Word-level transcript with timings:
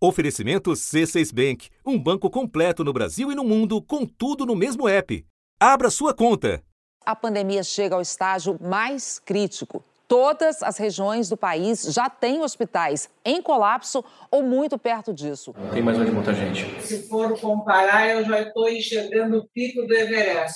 Oferecimento 0.00 0.70
C6 0.70 1.34
Bank, 1.34 1.70
um 1.84 1.98
banco 1.98 2.30
completo 2.30 2.84
no 2.84 2.92
Brasil 2.92 3.32
e 3.32 3.34
no 3.34 3.42
mundo, 3.42 3.82
com 3.82 4.06
tudo 4.06 4.46
no 4.46 4.54
mesmo 4.54 4.88
app. 4.88 5.26
Abra 5.58 5.90
sua 5.90 6.14
conta. 6.14 6.62
A 7.04 7.16
pandemia 7.16 7.64
chega 7.64 7.96
ao 7.96 8.00
estágio 8.00 8.56
mais 8.60 9.18
crítico. 9.18 9.82
Todas 10.06 10.62
as 10.62 10.78
regiões 10.78 11.28
do 11.28 11.36
país 11.36 11.82
já 11.92 12.08
têm 12.08 12.42
hospitais 12.42 13.10
em 13.24 13.42
colapso 13.42 14.04
ou 14.30 14.40
muito 14.40 14.78
perto 14.78 15.12
disso. 15.12 15.52
Não 15.58 15.70
tem 15.70 15.82
mais 15.82 15.98
onde 15.98 16.12
botar 16.12 16.32
gente. 16.32 16.64
Se 16.80 17.08
for 17.08 17.36
comparar, 17.40 18.08
eu 18.08 18.24
já 18.24 18.42
estou 18.42 18.68
enxergando 18.68 19.38
o 19.38 19.48
pico 19.48 19.84
do 19.84 19.92
Everest. 19.92 20.54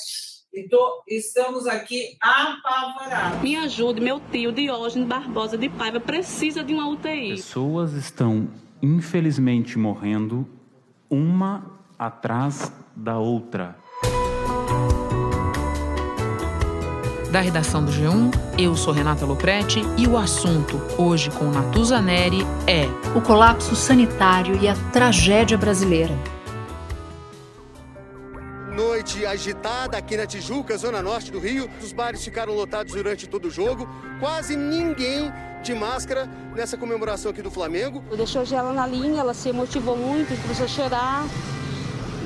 Então, 0.55 1.03
estamos 1.09 1.67
aqui 1.67 2.17
apavorados. 2.21 3.43
Me 3.43 3.57
ajude, 3.57 4.01
meu 4.01 4.21
tio 4.31 4.53
Diógenes 4.53 5.09
Barbosa 5.09 5.59
de 5.59 5.69
Paiva 5.69 5.99
precisa 5.99 6.63
de 6.63 6.73
uma 6.73 6.89
UTI. 6.89 7.31
Pessoas 7.31 7.93
estão 7.95 8.49
infelizmente 8.83 9.79
morrendo 9.79 10.46
uma 11.09 11.64
atrás 11.99 12.72
da 12.96 13.17
outra. 13.17 13.77
Da 17.31 17.41
redação 17.41 17.82
do 17.82 17.91
G1, 17.91 18.31
eu 18.58 18.77
sou 18.77 18.93
Renata 18.93 19.25
Loprete 19.25 19.81
e 19.96 20.07
o 20.07 20.18
assunto, 20.18 20.79
hoje 20.99 21.31
com 21.31 21.46
Natuza 21.46 21.99
Neri, 21.99 22.43
é 22.67 22.85
o 23.17 23.22
colapso 23.22 23.75
sanitário 23.75 24.58
e 24.61 24.68
a 24.68 24.75
tragédia 24.93 25.57
brasileira. 25.57 26.14
Noite 29.03 29.27
agitada 29.27 29.99
aqui 29.99 30.17
na 30.17 30.29
Tijuca, 30.29 30.79
zona 30.79 31.03
norte 31.03 31.33
do 31.33 31.41
Rio. 31.41 31.69
Os 31.83 31.93
bares 31.93 32.23
ficaram 32.23 32.55
lotados 32.55 32.95
durante 32.95 33.27
todo 33.27 33.47
o 33.47 33.51
jogo. 33.51 33.89
Quase 34.20 34.55
ninguém 34.55 35.33
de 35.61 35.75
máscara 35.75 36.27
nessa 36.55 36.77
comemoração 36.77 37.33
aqui 37.33 37.42
do 37.42 37.51
Flamengo. 37.51 38.01
Eu 38.09 38.17
deixei 38.17 38.41
ela 38.56 38.73
na 38.73 38.87
linha, 38.87 39.19
ela 39.19 39.34
se 39.34 39.53
motivou 39.53 39.97
muito, 39.97 40.41
começou 40.42 40.67
a 40.67 40.69
chorar. 40.69 41.25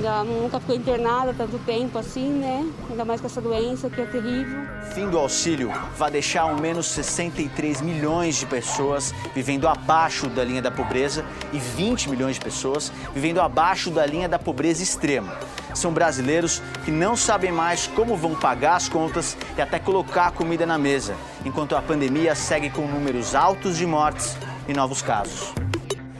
Já 0.02 0.22
nunca 0.24 0.60
ficou 0.60 0.76
internada 0.76 1.32
tanto 1.32 1.58
tempo 1.60 1.98
assim, 1.98 2.28
né? 2.28 2.68
Ainda 2.90 3.04
mais 3.04 3.20
com 3.20 3.26
essa 3.26 3.40
doença 3.40 3.88
que 3.88 4.00
é 4.00 4.04
terrível. 4.04 4.66
Fim 4.92 5.08
do 5.08 5.18
auxílio 5.18 5.72
vai 5.96 6.10
deixar 6.10 6.42
ao 6.42 6.56
menos 6.56 6.86
63 6.86 7.80
milhões 7.80 8.36
de 8.36 8.46
pessoas 8.46 9.14
vivendo 9.34 9.66
abaixo 9.66 10.28
da 10.28 10.44
linha 10.44 10.60
da 10.60 10.70
pobreza 10.70 11.24
e 11.52 11.58
20 11.58 12.10
milhões 12.10 12.34
de 12.36 12.40
pessoas 12.40 12.92
vivendo 13.14 13.40
abaixo 13.40 13.90
da 13.90 14.04
linha 14.04 14.28
da 14.28 14.38
pobreza 14.38 14.82
extrema. 14.82 15.36
São 15.74 15.92
brasileiros 15.92 16.62
que 16.84 16.90
não 16.90 17.16
sabem 17.16 17.52
mais 17.52 17.86
como 17.86 18.16
vão 18.16 18.34
pagar 18.34 18.76
as 18.76 18.88
contas 18.88 19.36
e 19.56 19.60
até 19.60 19.78
colocar 19.78 20.30
comida 20.30 20.64
na 20.64 20.78
mesa, 20.78 21.14
enquanto 21.44 21.76
a 21.76 21.82
pandemia 21.82 22.34
segue 22.34 22.70
com 22.70 22.86
números 22.86 23.34
altos 23.34 23.76
de 23.76 23.86
mortes 23.86 24.36
e 24.68 24.72
novos 24.72 25.02
casos. 25.02 25.52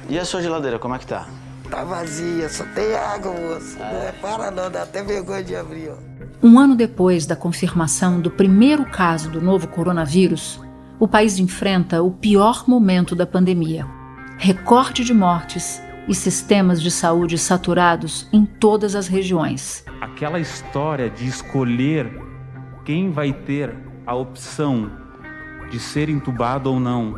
E 0.09 0.19
a 0.19 0.25
sua 0.25 0.43
geladeira, 0.43 0.79
como 0.79 0.95
é 0.95 0.99
que 0.99 1.07
tá? 1.07 1.27
Tá 1.71 1.85
vazia, 1.85 2.49
só 2.49 2.65
tem 2.75 2.95
água, 2.95 3.33
moço. 3.33 3.79
Não 3.79 4.03
é 4.03 4.13
para 4.13 4.51
não, 4.51 4.71
dá 4.71 4.83
até 4.83 5.03
vergonha 5.03 5.43
de 5.43 5.57
abrir, 5.57 5.91
ó. 5.91 6.17
Um 6.43 6.59
ano 6.59 6.77
depois 6.77 7.27
da 7.27 7.35
confirmação 7.35 8.21
do 8.21 8.31
primeiro 8.31 8.85
caso 8.85 9.31
do 9.31 9.41
novo 9.41 9.67
coronavírus, 9.69 10.61
o 10.99 11.09
país 11.09 11.39
enfrenta 11.39 12.03
o 12.03 12.11
pior 12.11 12.65
momento 12.69 13.15
da 13.15 13.27
pandemia. 13.27 13.87
Recorte 14.39 15.03
de 15.03 15.13
mortes 15.13 15.83
e 16.09 16.15
sistemas 16.15 16.81
de 16.81 16.91
saúde 16.91 17.37
saturados 17.39 18.29
em 18.33 18.45
todas 18.45 18.95
as 18.95 19.09
regiões. 19.09 19.85
Aquela 20.01 20.39
história 20.39 21.11
de 21.11 21.27
escolher 21.27 22.11
quem 22.85 23.11
vai 23.11 23.33
ter 23.33 23.75
a 24.07 24.15
opção 24.15 24.91
de 25.71 25.81
ser 25.81 26.09
entubado 26.09 26.71
ou 26.71 26.79
não, 26.79 27.17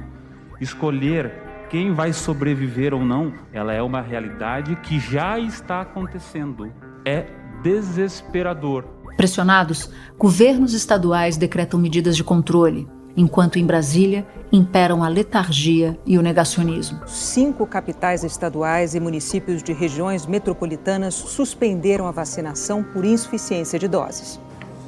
escolher 0.60 1.47
quem 1.68 1.92
vai 1.92 2.12
sobreviver 2.12 2.94
ou 2.94 3.04
não, 3.04 3.32
ela 3.52 3.72
é 3.72 3.82
uma 3.82 4.00
realidade 4.00 4.74
que 4.76 4.98
já 4.98 5.38
está 5.38 5.82
acontecendo. 5.82 6.72
É 7.04 7.26
desesperador. 7.62 8.84
Pressionados, 9.16 9.90
governos 10.16 10.72
estaduais 10.72 11.36
decretam 11.36 11.78
medidas 11.78 12.16
de 12.16 12.24
controle, 12.24 12.88
enquanto 13.16 13.58
em 13.58 13.66
Brasília 13.66 14.26
imperam 14.50 15.02
a 15.02 15.08
letargia 15.08 15.98
e 16.06 16.16
o 16.16 16.22
negacionismo. 16.22 17.00
Cinco 17.06 17.66
capitais 17.66 18.24
estaduais 18.24 18.94
e 18.94 19.00
municípios 19.00 19.62
de 19.62 19.72
regiões 19.72 20.24
metropolitanas 20.24 21.14
suspenderam 21.14 22.06
a 22.06 22.12
vacinação 22.12 22.82
por 22.82 23.04
insuficiência 23.04 23.78
de 23.78 23.88
doses. 23.88 24.40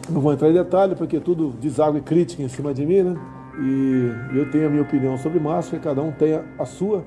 Não 0.08 0.20
vou 0.20 0.32
entrar 0.32 0.48
em 0.48 0.54
detalhe 0.54 0.94
porque 0.94 1.20
tudo 1.20 1.50
deságua 1.60 1.98
e 1.98 2.02
crítica 2.02 2.42
em 2.42 2.48
cima 2.48 2.72
de 2.72 2.86
mim, 2.86 3.02
né? 3.02 3.20
E 3.58 4.12
eu 4.32 4.50
tenho 4.50 4.66
a 4.66 4.70
minha 4.70 4.82
opinião 4.82 5.18
sobre 5.18 5.40
máscara, 5.40 5.82
cada 5.82 6.02
um 6.02 6.12
tem 6.12 6.40
a 6.58 6.64
sua. 6.64 7.04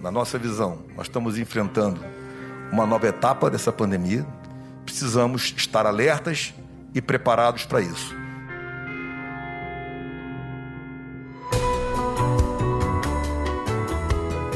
Na 0.00 0.10
nossa 0.10 0.38
visão, 0.38 0.78
nós 0.96 1.06
estamos 1.06 1.38
enfrentando 1.38 2.00
uma 2.72 2.86
nova 2.86 3.06
etapa 3.06 3.50
dessa 3.50 3.70
pandemia. 3.70 4.26
Precisamos 4.84 5.54
estar 5.56 5.86
alertas 5.86 6.54
e 6.94 7.00
preparados 7.00 7.64
para 7.64 7.80
isso. 7.80 8.14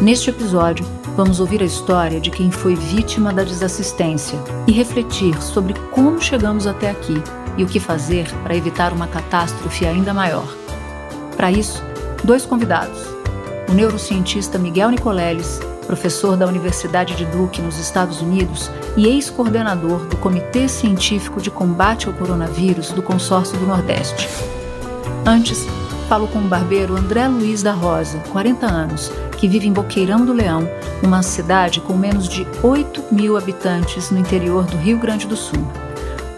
Neste 0.01 0.29
episódio, 0.29 0.85
vamos 1.17 1.41
ouvir 1.41 1.63
a 1.63 1.65
história 1.65 2.21
de 2.21 2.31
quem 2.31 2.51
foi 2.51 2.75
vítima 2.75 3.33
da 3.33 3.45
desassistência 3.45 4.39
e 4.67 4.73
refletir 4.73 5.41
sobre 5.41 5.75
como 5.91 6.21
chegamos 6.21 6.67
até 6.67 6.91
aqui 6.91 7.15
e 7.57 7.65
o 7.65 7.67
que 7.67 7.81
fazer 7.81 8.31
para 8.43 8.55
evitar 8.55 8.93
uma 8.93 9.07
catástrofe 9.07 9.87
ainda 9.87 10.13
maior. 10.13 10.66
Para 11.47 11.57
isso, 11.57 11.81
dois 12.25 12.45
convidados: 12.45 12.99
o 13.69 13.73
neurocientista 13.73 14.59
Miguel 14.59 14.91
Nicoleles, 14.91 15.61
professor 15.87 16.37
da 16.37 16.45
Universidade 16.45 17.15
de 17.15 17.25
Duke, 17.27 17.63
nos 17.63 17.79
Estados 17.79 18.21
Unidos, 18.21 18.69
e 18.97 19.07
ex-coordenador 19.07 20.07
do 20.07 20.17
Comitê 20.17 20.67
Científico 20.67 21.41
de 21.41 21.49
Combate 21.49 22.09
ao 22.09 22.15
Coronavírus 22.15 22.91
do 22.91 23.01
Consórcio 23.01 23.57
do 23.59 23.65
Nordeste. 23.65 24.29
Antes, 25.25 25.65
falo 26.09 26.27
com 26.27 26.41
o 26.41 26.49
barbeiro 26.49 26.97
André 26.97 27.29
Luiz 27.29 27.63
da 27.63 27.71
Rosa, 27.71 28.19
40 28.33 28.67
anos, 28.67 29.13
que 29.39 29.47
vive 29.47 29.69
em 29.69 29.73
Boqueirão 29.73 30.27
do 30.27 30.33
Leão, 30.33 30.69
uma 31.01 31.23
cidade 31.23 31.81
com 31.81 31.93
menos 31.93 32.29
de 32.29 32.45
8 32.61 33.05
mil 33.13 33.37
habitantes 33.37 34.11
no 34.11 34.19
interior 34.19 34.65
do 34.65 34.77
Rio 34.79 34.99
Grande 34.99 35.29
do 35.29 35.37
Sul. 35.37 35.65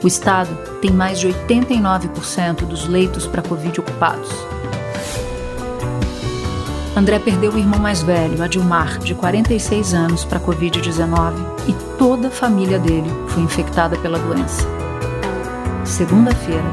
O 0.04 0.06
estado 0.06 0.54
tem 0.82 0.90
mais 0.90 1.18
de 1.18 1.28
89% 1.28 2.66
dos 2.66 2.86
leitos 2.86 3.26
para 3.26 3.40
Covid 3.40 3.80
ocupados. 3.80 4.57
André 6.98 7.20
perdeu 7.20 7.52
o 7.52 7.58
irmão 7.58 7.78
mais 7.78 8.02
velho, 8.02 8.42
Adilmar, 8.42 8.98
de 8.98 9.14
46 9.14 9.94
anos, 9.94 10.24
para 10.24 10.38
a 10.38 10.40
Covid-19 10.40 11.32
e 11.68 11.96
toda 11.96 12.26
a 12.26 12.30
família 12.30 12.76
dele 12.76 13.08
foi 13.28 13.44
infectada 13.44 13.96
pela 13.98 14.18
doença. 14.18 14.66
Segunda-feira, 15.84 16.68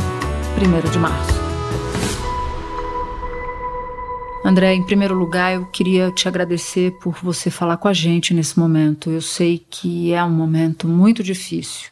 1 0.58 0.90
de 0.90 0.98
março. 0.98 1.32
André, 4.44 4.74
em 4.74 4.84
primeiro 4.84 5.14
lugar, 5.14 5.54
eu 5.54 5.68
queria 5.68 6.10
te 6.10 6.28
agradecer 6.28 6.98
por 7.04 7.14
você 7.22 7.52
falar 7.52 7.78
com 7.78 7.88
a 7.88 7.94
gente 7.94 8.34
nesse 8.34 8.58
momento. 8.58 9.12
Eu 9.12 9.22
sei 9.22 9.64
que 9.70 10.12
é 10.12 10.24
um 10.24 10.32
momento 10.32 10.88
muito 10.88 11.22
difícil. 11.22 11.92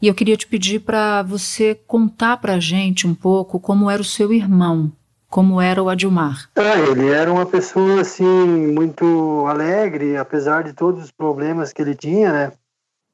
E 0.00 0.06
eu 0.06 0.14
queria 0.14 0.36
te 0.36 0.46
pedir 0.46 0.78
para 0.82 1.24
você 1.24 1.74
contar 1.88 2.36
para 2.36 2.54
a 2.54 2.60
gente 2.60 3.04
um 3.04 3.16
pouco 3.16 3.58
como 3.58 3.90
era 3.90 4.00
o 4.00 4.04
seu 4.04 4.32
irmão, 4.32 4.92
como 5.30 5.60
era 5.60 5.82
o 5.82 5.88
Adilmar? 5.88 6.48
Ah, 6.56 6.78
ele 6.78 7.08
era 7.08 7.32
uma 7.32 7.46
pessoa 7.46 8.00
assim 8.00 8.24
muito 8.72 9.44
alegre, 9.46 10.16
apesar 10.16 10.64
de 10.64 10.72
todos 10.72 11.04
os 11.04 11.10
problemas 11.10 11.72
que 11.72 11.82
ele 11.82 11.94
tinha, 11.94 12.32
né? 12.32 12.52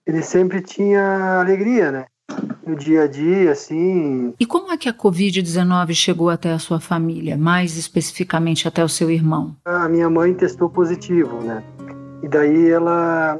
Ele 0.06 0.22
sempre 0.22 0.60
tinha 0.60 1.40
alegria, 1.40 1.90
né? 1.90 2.04
No 2.66 2.76
dia 2.76 3.02
a 3.02 3.06
dia, 3.06 3.52
assim. 3.52 4.32
E 4.38 4.46
como 4.46 4.72
é 4.72 4.76
que 4.76 4.88
a 4.88 4.94
Covid-19 4.94 5.92
chegou 5.94 6.30
até 6.30 6.52
a 6.52 6.58
sua 6.58 6.80
família, 6.80 7.36
mais 7.36 7.76
especificamente 7.76 8.66
até 8.66 8.82
o 8.82 8.88
seu 8.88 9.10
irmão? 9.10 9.54
A 9.64 9.88
minha 9.88 10.08
mãe 10.08 10.32
testou 10.32 10.70
positivo, 10.70 11.40
né? 11.42 11.62
E 12.22 12.28
daí 12.28 12.70
ela. 12.70 13.38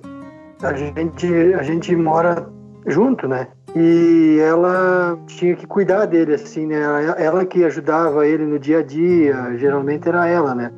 A 0.63 0.73
gente, 0.73 1.27
a 1.55 1.63
gente 1.63 1.95
mora 1.97 2.49
junto, 2.87 3.27
né? 3.29 3.49
E 3.75 4.39
ela 4.41 5.19
tinha 5.27 5.57
que 5.57 5.67
cuidar 5.67 6.07
dele 6.07 6.35
assim 6.35 6.67
né? 6.67 6.81
Ela 7.19 7.45
que 7.45 7.65
ajudava 7.65 8.27
ele 8.27 8.45
no 8.45 8.59
dia 8.59 8.79
a 8.79 8.83
dia 8.83 9.57
geralmente 9.57 10.09
era 10.09 10.29
ela 10.29 10.55
né? 10.55 10.71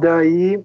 Daí 0.00 0.62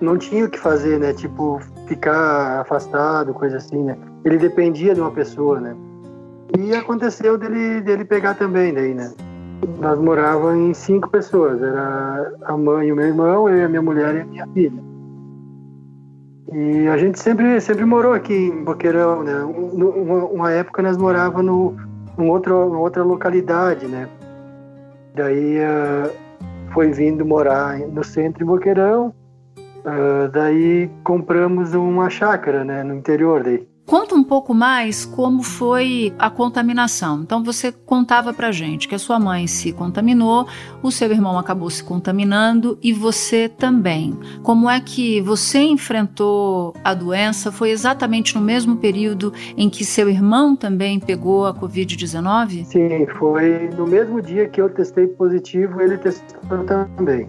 não 0.00 0.18
tinha 0.18 0.44
o 0.44 0.50
que 0.50 0.58
fazer 0.58 0.98
né? 0.98 1.12
Tipo 1.12 1.60
ficar 1.86 2.60
afastado 2.60 3.32
coisa 3.32 3.58
assim 3.58 3.84
né? 3.84 3.96
Ele 4.24 4.38
dependia 4.38 4.94
de 4.94 5.00
uma 5.00 5.12
pessoa 5.12 5.60
né? 5.60 5.76
E 6.58 6.74
aconteceu 6.74 7.38
dele 7.38 7.80
dele 7.80 8.04
pegar 8.04 8.34
também 8.34 8.74
daí 8.74 8.92
né? 8.92 9.12
Nós 9.78 9.98
morávamos 10.00 10.56
em 10.56 10.74
cinco 10.74 11.08
pessoas 11.10 11.62
era 11.62 12.32
a 12.42 12.56
mãe 12.56 12.88
e 12.88 12.92
o 12.92 12.96
meu 12.96 13.06
irmão 13.06 13.48
eu 13.48 13.64
a 13.64 13.68
minha 13.68 13.82
mulher 13.82 14.16
e 14.16 14.20
a 14.20 14.24
minha 14.24 14.46
filha 14.48 14.87
e 16.52 16.88
a 16.88 16.96
gente 16.96 17.20
sempre, 17.20 17.60
sempre 17.60 17.84
morou 17.84 18.12
aqui 18.12 18.34
em 18.34 18.64
Boqueirão, 18.64 19.22
né? 19.22 19.40
Uma, 19.42 20.24
uma 20.24 20.52
época 20.52 20.82
nós 20.82 20.96
morávamos 20.96 21.44
no, 21.44 21.76
num 22.16 22.30
outro, 22.30 22.66
numa 22.68 22.80
outra 22.80 23.02
localidade, 23.02 23.86
né? 23.86 24.08
Daí 25.14 25.58
uh, 25.58 26.10
foi 26.72 26.90
vindo 26.90 27.24
morar 27.24 27.78
no 27.78 28.02
centro 28.04 28.38
de 28.38 28.44
Boqueirão 28.44 29.12
Uh, 29.88 30.28
daí 30.32 30.90
compramos 31.02 31.72
uma 31.72 32.10
chácara, 32.10 32.64
né, 32.64 32.82
no 32.82 32.94
interior 32.94 33.42
daí. 33.42 33.66
Conta 33.88 34.14
um 34.14 34.22
pouco 34.22 34.52
mais 34.52 35.06
como 35.06 35.42
foi 35.42 36.12
a 36.18 36.28
contaminação. 36.28 37.22
Então 37.22 37.42
você 37.42 37.72
contava 37.72 38.34
pra 38.34 38.52
gente 38.52 38.86
que 38.86 38.94
a 38.94 38.98
sua 38.98 39.18
mãe 39.18 39.46
se 39.46 39.72
contaminou, 39.72 40.46
o 40.82 40.90
seu 40.90 41.10
irmão 41.10 41.38
acabou 41.38 41.70
se 41.70 41.82
contaminando 41.82 42.78
e 42.82 42.92
você 42.92 43.48
também. 43.48 44.14
Como 44.42 44.68
é 44.68 44.78
que 44.78 45.22
você 45.22 45.60
enfrentou 45.60 46.74
a 46.84 46.92
doença? 46.92 47.50
Foi 47.50 47.70
exatamente 47.70 48.34
no 48.34 48.42
mesmo 48.42 48.76
período 48.76 49.32
em 49.56 49.70
que 49.70 49.86
seu 49.86 50.10
irmão 50.10 50.54
também 50.54 51.00
pegou 51.00 51.46
a 51.46 51.54
COVID-19? 51.54 52.66
Sim, 52.66 53.06
foi 53.18 53.70
no 53.74 53.86
mesmo 53.86 54.20
dia 54.20 54.46
que 54.50 54.60
eu 54.60 54.68
testei 54.68 55.06
positivo, 55.06 55.80
ele 55.80 55.96
testou 55.96 56.62
também. 56.66 57.26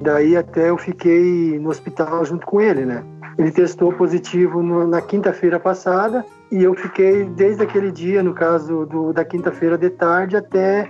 Daí 0.00 0.34
até 0.34 0.70
eu 0.70 0.78
fiquei 0.78 1.58
no 1.58 1.68
hospital 1.68 2.24
junto 2.24 2.46
com 2.46 2.58
ele, 2.58 2.86
né? 2.86 3.04
Ele 3.40 3.50
testou 3.50 3.90
positivo 3.90 4.62
no, 4.62 4.86
na 4.86 5.00
quinta-feira 5.00 5.58
passada 5.58 6.26
e 6.52 6.62
eu 6.62 6.74
fiquei 6.74 7.24
desde 7.24 7.62
aquele 7.62 7.90
dia, 7.90 8.22
no 8.22 8.34
caso 8.34 8.84
do, 8.84 9.14
da 9.14 9.24
quinta-feira 9.24 9.78
de 9.78 9.88
tarde 9.88 10.36
até 10.36 10.86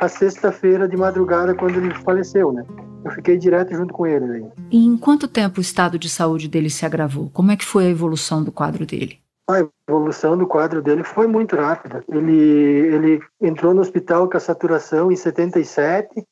a 0.00 0.08
sexta-feira 0.08 0.88
de 0.88 0.96
madrugada, 0.96 1.54
quando 1.54 1.76
ele 1.76 1.94
faleceu, 1.94 2.52
né? 2.52 2.64
Eu 3.04 3.12
fiquei 3.12 3.38
direto 3.38 3.76
junto 3.76 3.94
com 3.94 4.04
ele. 4.04 4.24
Aí. 4.24 4.44
E 4.72 4.84
em 4.84 4.96
quanto 4.96 5.28
tempo 5.28 5.58
o 5.58 5.60
estado 5.60 5.96
de 5.96 6.08
saúde 6.08 6.48
dele 6.48 6.68
se 6.68 6.84
agravou? 6.84 7.30
Como 7.32 7.52
é 7.52 7.56
que 7.56 7.64
foi 7.64 7.86
a 7.86 7.90
evolução 7.90 8.42
do 8.42 8.50
quadro 8.50 8.84
dele? 8.84 9.20
A 9.48 9.64
evolução 9.88 10.36
do 10.36 10.48
quadro 10.48 10.82
dele 10.82 11.04
foi 11.04 11.28
muito 11.28 11.54
rápida. 11.54 12.02
Ele, 12.08 12.32
ele 12.32 13.20
entrou 13.40 13.72
no 13.72 13.82
hospital 13.82 14.28
com 14.28 14.36
a 14.36 14.40
saturação 14.40 15.12
em 15.12 15.16
77 15.16 16.26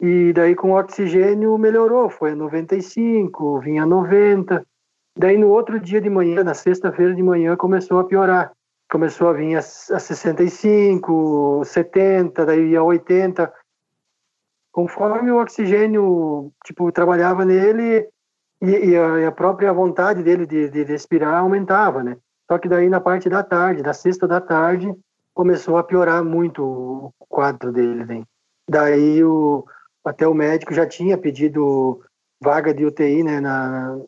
e 0.00 0.32
daí 0.32 0.56
com 0.56 0.72
oxigênio 0.72 1.56
melhorou, 1.56 2.10
foi 2.10 2.32
a 2.32 2.34
95, 2.34 3.60
vinha 3.60 3.84
a 3.84 3.86
90. 3.86 4.66
Daí 5.16 5.36
no 5.36 5.48
outro 5.48 5.80
dia 5.80 6.00
de 6.00 6.08
manhã, 6.08 6.44
na 6.44 6.54
sexta-feira 6.54 7.14
de 7.14 7.22
manhã, 7.22 7.56
começou 7.56 7.98
a 7.98 8.04
piorar. 8.04 8.52
Começou 8.90 9.28
a 9.28 9.32
vir 9.32 9.54
a, 9.54 9.58
a 9.58 9.62
65, 9.62 11.62
70, 11.64 12.46
daí 12.46 12.76
a 12.76 12.82
80. 12.82 13.52
Conforme 14.72 15.30
o 15.30 15.40
oxigênio, 15.40 16.52
tipo, 16.64 16.90
trabalhava 16.92 17.44
nele 17.44 18.08
e, 18.62 18.70
e, 18.70 18.96
a, 18.96 19.20
e 19.20 19.24
a, 19.24 19.32
própria 19.32 19.72
vontade 19.72 20.22
dele 20.22 20.46
de, 20.46 20.68
de, 20.68 20.84
respirar 20.84 21.34
aumentava, 21.34 22.02
né? 22.02 22.16
Só 22.50 22.58
que 22.58 22.68
daí 22.68 22.88
na 22.88 23.00
parte 23.00 23.28
da 23.28 23.42
tarde, 23.42 23.82
da 23.82 23.92
sexta 23.92 24.26
da 24.26 24.40
tarde, 24.40 24.92
começou 25.34 25.76
a 25.76 25.84
piorar 25.84 26.24
muito 26.24 26.64
o 26.64 27.12
quadro 27.28 27.72
dele, 27.72 28.04
né? 28.04 28.22
Daí 28.68 29.22
o, 29.24 29.64
até 30.04 30.26
o 30.26 30.34
médico 30.34 30.74
já 30.74 30.86
tinha 30.86 31.18
pedido 31.18 32.00
vaga 32.42 32.72
de 32.72 32.84
UTI, 32.84 33.22
né, 33.22 33.40
na, 33.40 33.98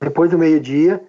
depois 0.00 0.30
do 0.30 0.38
meio-dia 0.38 1.04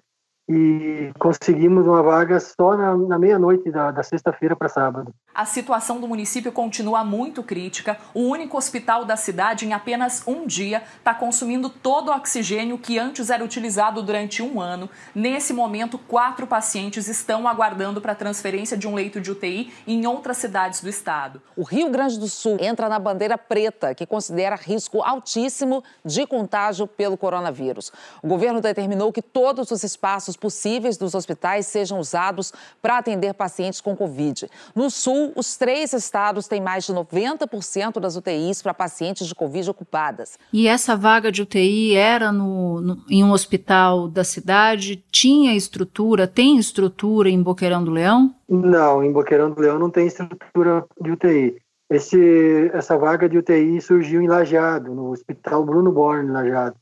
e 0.48 1.12
conseguimos 1.18 1.86
uma 1.86 2.02
vaga 2.02 2.40
só 2.40 2.76
na, 2.76 2.96
na 2.96 3.18
meia-noite 3.18 3.70
da, 3.70 3.90
da 3.90 4.02
sexta-feira 4.02 4.56
para 4.56 4.68
sábado. 4.68 5.12
A 5.34 5.44
situação 5.44 6.00
do 6.00 6.08
município 6.08 6.50
continua 6.50 7.04
muito 7.04 7.44
crítica. 7.44 7.96
O 8.12 8.22
único 8.22 8.56
hospital 8.56 9.04
da 9.04 9.14
cidade, 9.14 9.66
em 9.66 9.72
apenas 9.72 10.22
um 10.26 10.46
dia, 10.46 10.82
está 10.96 11.14
consumindo 11.14 11.70
todo 11.70 12.08
o 12.08 12.12
oxigênio 12.12 12.76
que 12.76 12.98
antes 12.98 13.30
era 13.30 13.44
utilizado 13.44 14.02
durante 14.02 14.42
um 14.42 14.60
ano. 14.60 14.90
Nesse 15.14 15.52
momento, 15.52 15.96
quatro 15.96 16.44
pacientes 16.44 17.06
estão 17.06 17.46
aguardando 17.46 18.00
para 18.00 18.16
transferência 18.16 18.76
de 18.76 18.88
um 18.88 18.94
leito 18.94 19.20
de 19.20 19.30
UTI 19.30 19.72
em 19.86 20.06
outras 20.06 20.38
cidades 20.38 20.80
do 20.80 20.88
estado. 20.88 21.40
O 21.54 21.62
Rio 21.62 21.88
Grande 21.88 22.18
do 22.18 22.28
Sul 22.28 22.56
entra 22.58 22.88
na 22.88 22.98
bandeira 22.98 23.38
preta, 23.38 23.94
que 23.94 24.06
considera 24.06 24.56
risco 24.56 25.02
altíssimo 25.02 25.84
de 26.04 26.26
contágio 26.26 26.86
pelo 26.86 27.16
coronavírus. 27.16 27.92
O 28.22 28.26
governo 28.26 28.60
determinou 28.60 29.12
que 29.12 29.22
todos 29.22 29.70
os 29.70 29.84
espaços 29.84 30.36
possíveis 30.36 30.96
dos 30.96 31.14
hospitais 31.14 31.66
sejam 31.66 32.00
usados 32.00 32.52
para 32.82 32.98
atender 32.98 33.34
pacientes 33.34 33.80
com 33.80 33.94
Covid. 33.94 34.50
No 34.74 34.90
Sul, 34.90 35.27
os 35.36 35.56
três 35.56 35.92
estados 35.92 36.46
têm 36.46 36.60
mais 36.60 36.84
de 36.84 36.92
90% 36.92 38.00
das 38.00 38.16
UTIs 38.16 38.62
para 38.62 38.74
pacientes 38.74 39.26
de 39.26 39.34
Covid 39.34 39.70
ocupadas. 39.70 40.38
E 40.52 40.66
essa 40.68 40.96
vaga 40.96 41.30
de 41.30 41.42
UTI 41.42 41.94
era 41.94 42.30
no, 42.32 42.80
no, 42.80 43.04
em 43.08 43.24
um 43.24 43.32
hospital 43.32 44.08
da 44.08 44.24
cidade? 44.24 45.04
Tinha 45.10 45.54
estrutura? 45.54 46.26
Tem 46.26 46.58
estrutura 46.58 47.28
em 47.28 47.42
Boqueirão 47.42 47.84
do 47.84 47.90
Leão? 47.90 48.34
Não, 48.48 49.02
em 49.02 49.12
Boqueirão 49.12 49.50
do 49.50 49.60
Leão 49.60 49.78
não 49.78 49.90
tem 49.90 50.06
estrutura 50.06 50.84
de 51.00 51.10
UTI. 51.10 51.56
Esse, 51.90 52.70
essa 52.74 52.98
vaga 52.98 53.28
de 53.28 53.38
UTI 53.38 53.80
surgiu 53.80 54.20
em 54.20 54.28
Lajeado, 54.28 54.94
no 54.94 55.10
Hospital 55.10 55.64
Bruno 55.64 55.90
Borne, 55.90 56.30
Lajeado. 56.30 56.76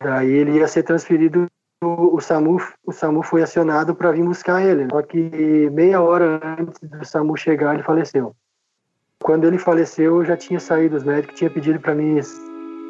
Daí 0.00 0.30
ele 0.30 0.58
ia 0.58 0.68
ser 0.68 0.82
transferido 0.82 1.46
o, 1.82 2.20
SAMU, 2.20 2.58
o 2.86 2.92
SAMU 2.92 3.22
foi 3.22 3.42
acionado 3.42 3.94
para 3.94 4.12
vir 4.12 4.24
buscar 4.24 4.64
ele. 4.64 4.88
Só 4.90 5.02
que 5.02 5.70
meia 5.70 6.00
hora 6.00 6.40
antes 6.58 6.80
do 6.80 7.04
SAMU 7.04 7.36
chegar, 7.36 7.74
ele 7.74 7.82
faleceu. 7.82 8.34
Quando 9.22 9.46
ele 9.46 9.58
faleceu, 9.58 10.16
eu 10.16 10.24
já 10.24 10.36
tinha 10.36 10.60
saído, 10.60 10.96
os 10.96 11.04
médicos 11.04 11.36
tinham 11.36 11.52
pedido 11.52 11.78
para 11.80 11.94
mim 11.94 12.20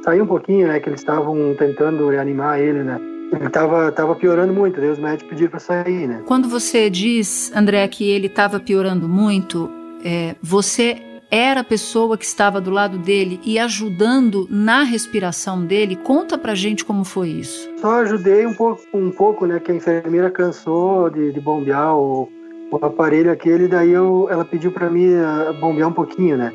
sair 0.05 0.21
um 0.21 0.27
pouquinho, 0.27 0.69
né? 0.69 0.79
Que 0.81 0.89
eles 0.89 1.01
estavam 1.01 1.55
tentando 1.57 2.09
reanimar 2.09 2.61
ele, 2.61 2.83
né? 2.83 2.99
Ele 3.33 3.47
estava 3.47 3.91
tava 3.91 4.15
piorando 4.15 4.53
muito, 4.53 4.81
daí 4.81 4.91
os 4.91 4.99
médicos 4.99 5.31
pediram 5.31 5.51
para 5.51 5.61
sair, 5.61 6.07
né? 6.07 6.23
Quando 6.27 6.49
você 6.49 6.89
diz, 6.89 7.53
André, 7.55 7.87
que 7.89 8.09
ele 8.09 8.29
estava 8.29 8.61
piorando 8.61 9.09
muito, 9.09 9.69
é, 10.05 10.37
você 10.41 11.16
era 11.31 11.61
a 11.61 11.65
pessoa 11.65 12.17
que 12.17 12.25
estava 12.25 12.61
do 12.61 12.71
lado 12.71 12.99
dele 12.99 13.41
e 13.45 13.59
ajudando 13.59 14.47
na 14.51 14.83
respiração 14.83 15.65
dele? 15.65 15.97
Conta 15.97 16.39
pra 16.39 16.55
gente 16.55 16.85
como 16.85 17.05
foi 17.05 17.31
isso. 17.31 17.69
Só 17.81 18.01
ajudei 18.01 18.47
um 18.47 18.55
pouco, 18.55 18.83
um 18.95 19.11
pouco 19.11 19.47
né? 19.47 19.61
Que 19.61 19.73
a 19.73 19.75
enfermeira 19.75 20.31
cansou 20.31 21.11
de, 21.11 21.33
de 21.33 21.41
bombear 21.41 21.97
o, 21.97 22.29
o 22.71 22.77
aparelho 22.85 23.31
aquele, 23.31 23.69
daí 23.69 23.91
eu, 23.91 24.29
ela 24.31 24.45
pediu 24.45 24.71
para 24.71 24.89
mim 24.89 25.09
uh, 25.09 25.53
bombear 25.61 25.89
um 25.89 25.93
pouquinho, 25.93 26.37
né? 26.37 26.53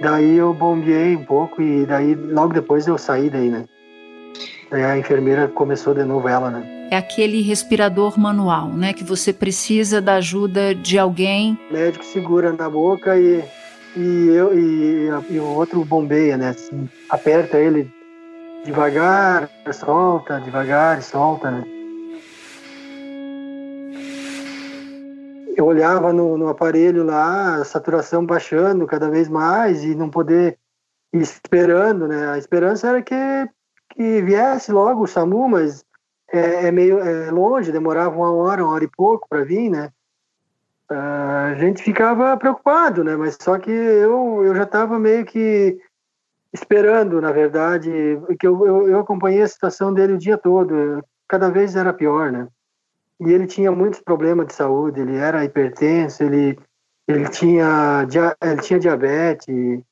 Daí 0.00 0.36
eu 0.36 0.52
bombeei 0.52 1.16
um 1.16 1.24
pouco 1.24 1.62
e 1.62 1.86
daí 1.86 2.14
logo 2.14 2.52
depois 2.52 2.86
eu 2.86 2.98
saí 2.98 3.30
daí, 3.30 3.48
né? 3.48 3.64
Daí 4.70 4.82
a 4.82 4.98
enfermeira 4.98 5.48
começou 5.48 5.94
de 5.94 6.04
novo 6.04 6.28
ela, 6.28 6.50
né? 6.50 6.88
É 6.90 6.96
aquele 6.96 7.40
respirador 7.40 8.18
manual, 8.18 8.68
né? 8.68 8.92
Que 8.92 9.04
você 9.04 9.32
precisa 9.32 10.00
da 10.00 10.14
ajuda 10.16 10.74
de 10.74 10.98
alguém. 10.98 11.58
O 11.70 11.72
médico 11.72 12.04
segura 12.04 12.52
na 12.52 12.68
boca 12.68 13.18
e 13.18 13.42
e, 13.96 14.28
eu, 14.28 14.58
e, 14.58 15.08
e 15.30 15.38
o 15.38 15.46
outro 15.46 15.84
bombeia, 15.84 16.36
né? 16.36 16.50
Assim, 16.50 16.88
aperta 17.10 17.58
ele 17.58 17.90
devagar, 18.64 19.50
solta, 19.72 20.40
devagar 20.40 20.98
e 20.98 21.02
solta, 21.02 21.50
né? 21.50 21.64
Eu 25.56 25.66
olhava 25.66 26.12
no, 26.12 26.38
no 26.38 26.48
aparelho 26.48 27.04
lá, 27.04 27.56
a 27.56 27.64
saturação 27.64 28.24
baixando 28.24 28.86
cada 28.86 29.10
vez 29.10 29.28
mais 29.28 29.84
e 29.84 29.94
não 29.94 30.08
poder 30.08 30.58
ir 31.12 31.20
esperando, 31.20 32.08
né? 32.08 32.30
A 32.30 32.38
esperança 32.38 32.88
era 32.88 33.02
que, 33.02 33.14
que 33.90 34.22
viesse 34.22 34.72
logo 34.72 35.02
o 35.02 35.06
SAMU, 35.06 35.48
mas 35.48 35.84
é, 36.32 36.68
é 36.68 36.72
meio 36.72 36.98
é 36.98 37.30
longe, 37.30 37.70
demorava 37.70 38.16
uma 38.16 38.32
hora, 38.32 38.64
uma 38.64 38.72
hora 38.72 38.84
e 38.84 38.88
pouco 38.88 39.28
para 39.28 39.44
vir, 39.44 39.68
né? 39.68 39.90
A 40.92 41.54
gente 41.56 41.82
ficava 41.82 42.36
preocupado, 42.36 43.02
né? 43.02 43.16
Mas 43.16 43.36
só 43.40 43.58
que 43.58 43.70
eu, 43.70 44.44
eu 44.44 44.54
já 44.54 44.64
estava 44.64 44.98
meio 44.98 45.24
que 45.24 45.78
esperando, 46.52 47.20
na 47.20 47.32
verdade, 47.32 47.90
que 48.38 48.46
eu, 48.46 48.66
eu, 48.66 48.88
eu, 48.88 49.00
acompanhei 49.00 49.42
a 49.42 49.48
situação 49.48 49.92
dele 49.92 50.14
o 50.14 50.18
dia 50.18 50.36
todo. 50.36 51.02
Cada 51.28 51.50
vez 51.50 51.76
era 51.76 51.92
pior, 51.92 52.30
né? 52.30 52.46
E 53.20 53.32
ele 53.32 53.46
tinha 53.46 53.72
muitos 53.72 54.00
problemas 54.00 54.46
de 54.46 54.54
saúde. 54.54 55.00
Ele 55.00 55.16
era 55.16 55.44
hipertenso, 55.44 56.22
ele 56.22 56.58
ele 57.08 57.28
tinha 57.28 58.06
ele 58.40 58.60
tinha 58.60 58.78
diabetes, 58.78 59.46
ele, 59.48 59.82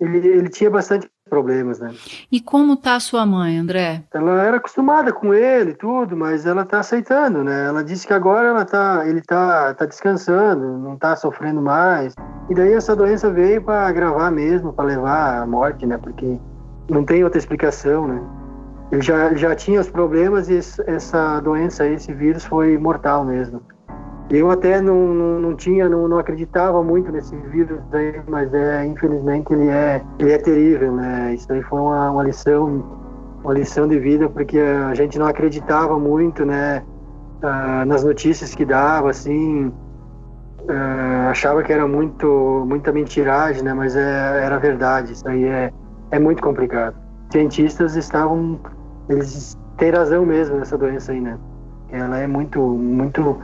ele 0.00 0.48
tinha 0.48 0.70
bastante 0.70 1.08
problemas, 1.28 1.78
né? 1.78 1.94
E 2.30 2.40
como 2.40 2.76
tá 2.76 2.96
a 2.96 3.00
sua 3.00 3.24
mãe, 3.24 3.58
André? 3.58 4.02
Ela 4.12 4.42
era 4.42 4.56
acostumada 4.56 5.12
com 5.12 5.32
ele, 5.32 5.74
tudo, 5.74 6.16
mas 6.16 6.46
ela 6.46 6.64
tá 6.64 6.80
aceitando, 6.80 7.44
né? 7.44 7.66
Ela 7.66 7.84
disse 7.84 8.06
que 8.06 8.12
agora 8.12 8.48
ela 8.48 8.64
tá, 8.64 9.02
ele 9.06 9.20
tá, 9.20 9.74
tá 9.74 9.86
descansando, 9.86 10.78
não 10.78 10.96
tá 10.96 11.14
sofrendo 11.14 11.60
mais. 11.60 12.14
E 12.48 12.54
daí 12.54 12.72
essa 12.72 12.96
doença 12.96 13.30
veio 13.30 13.62
para 13.62 13.86
agravar 13.86 14.32
mesmo, 14.32 14.72
para 14.72 14.84
levar 14.86 15.42
à 15.42 15.46
morte, 15.46 15.86
né? 15.86 15.98
Porque 15.98 16.38
não 16.88 17.04
tem 17.04 17.22
outra 17.22 17.38
explicação, 17.38 18.08
né? 18.08 18.20
Ele 18.90 19.02
já, 19.02 19.34
já 19.34 19.54
tinha 19.54 19.80
os 19.80 19.90
problemas 19.90 20.48
e 20.48 20.58
essa 20.86 21.40
doença, 21.40 21.86
esse 21.86 22.12
vírus 22.12 22.44
foi 22.44 22.78
mortal 22.78 23.24
mesmo. 23.24 23.60
Eu 24.30 24.50
até 24.50 24.80
não, 24.80 25.14
não, 25.14 25.40
não 25.40 25.56
tinha, 25.56 25.88
não, 25.88 26.06
não, 26.06 26.18
acreditava 26.18 26.82
muito 26.82 27.10
nesse 27.10 27.34
vírus 27.34 27.80
aí, 27.92 28.20
mas 28.28 28.52
é, 28.52 28.84
infelizmente 28.84 29.52
ele 29.52 29.68
é, 29.68 30.02
ele 30.18 30.32
é 30.32 30.38
terrível, 30.38 30.92
né? 30.92 31.34
Isso 31.34 31.50
aí 31.50 31.62
foi 31.62 31.80
uma, 31.80 32.10
uma 32.10 32.22
lição, 32.24 32.84
uma 33.42 33.54
lição 33.54 33.88
de 33.88 33.98
vida, 33.98 34.28
porque 34.28 34.58
a 34.58 34.94
gente 34.94 35.18
não 35.18 35.26
acreditava 35.26 35.98
muito, 35.98 36.44
né? 36.44 36.82
Uh, 37.42 37.86
nas 37.86 38.04
notícias 38.04 38.54
que 38.54 38.64
dava, 38.64 39.10
assim, 39.10 39.68
uh, 39.68 41.30
achava 41.30 41.62
que 41.62 41.72
era 41.72 41.86
muito, 41.86 42.64
muita 42.68 42.92
mentiragem, 42.92 43.62
né? 43.62 43.72
Mas 43.72 43.96
é, 43.96 44.44
era 44.44 44.58
verdade, 44.58 45.12
isso 45.12 45.26
aí 45.26 45.44
é, 45.44 45.72
é 46.10 46.18
muito 46.18 46.42
complicado. 46.42 46.96
Cientistas 47.30 47.96
estavam 47.96 48.60
eles 49.08 49.58
têm 49.78 49.90
razão 49.90 50.24
mesmo 50.26 50.56
nessa 50.56 50.76
doença 50.76 51.12
aí, 51.12 51.20
né? 51.20 51.38
Ela 51.90 52.18
é 52.18 52.26
muito, 52.26 52.60
muito 52.60 53.38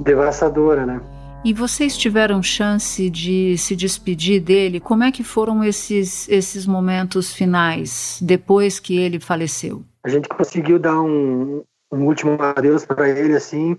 devastadora, 0.00 0.86
né? 0.86 1.00
E 1.44 1.52
vocês 1.52 1.96
tiveram 1.96 2.42
chance 2.42 3.08
de 3.08 3.56
se 3.56 3.76
despedir 3.76 4.40
dele? 4.40 4.80
Como 4.80 5.04
é 5.04 5.12
que 5.12 5.22
foram 5.22 5.62
esses, 5.62 6.28
esses 6.28 6.66
momentos 6.66 7.32
finais, 7.32 8.18
depois 8.20 8.80
que 8.80 8.98
ele 8.98 9.20
faleceu? 9.20 9.82
A 10.02 10.08
gente 10.08 10.28
conseguiu 10.28 10.78
dar 10.78 11.00
um, 11.00 11.62
um 11.92 12.04
último 12.06 12.36
adeus 12.40 12.84
para 12.84 13.08
ele, 13.08 13.36
assim, 13.36 13.76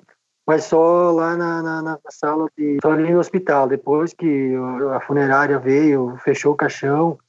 mas 0.48 0.64
só 0.64 1.12
lá 1.12 1.36
na, 1.36 1.62
na, 1.62 1.82
na, 1.82 2.00
sala 2.10 2.48
de. 2.58 2.78
só 2.82 2.92
ali 2.92 3.12
no 3.12 3.20
hospital. 3.20 3.68
Depois 3.68 4.14
que 4.14 4.54
a 4.96 5.00
funerária 5.02 5.60
veio, 5.60 6.18
fechou 6.24 6.54
o 6.54 6.58
caixão, 6.58 7.20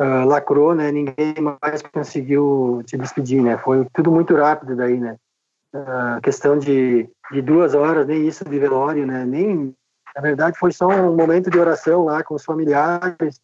uh, 0.00 0.24
lacrou, 0.24 0.74
né? 0.74 0.90
Ninguém 0.90 1.34
mais 1.62 1.82
conseguiu 1.82 2.82
se 2.86 2.96
despedir, 2.96 3.42
né? 3.42 3.58
Foi 3.58 3.86
tudo 3.92 4.10
muito 4.10 4.34
rápido 4.36 4.76
daí, 4.76 4.98
né? 4.98 5.16
Uh, 5.74 6.20
questão 6.22 6.56
de 6.56 7.08
de 7.30 7.42
duas 7.42 7.74
horas, 7.74 8.06
nem 8.06 8.26
isso 8.26 8.44
de 8.44 8.58
velório, 8.58 9.06
né? 9.06 9.24
Nem, 9.24 9.74
na 10.14 10.22
verdade, 10.22 10.58
foi 10.58 10.72
só 10.72 10.88
um 10.88 11.16
momento 11.16 11.50
de 11.50 11.58
oração 11.58 12.04
lá 12.04 12.22
com 12.22 12.34
os 12.34 12.44
familiares 12.44 13.40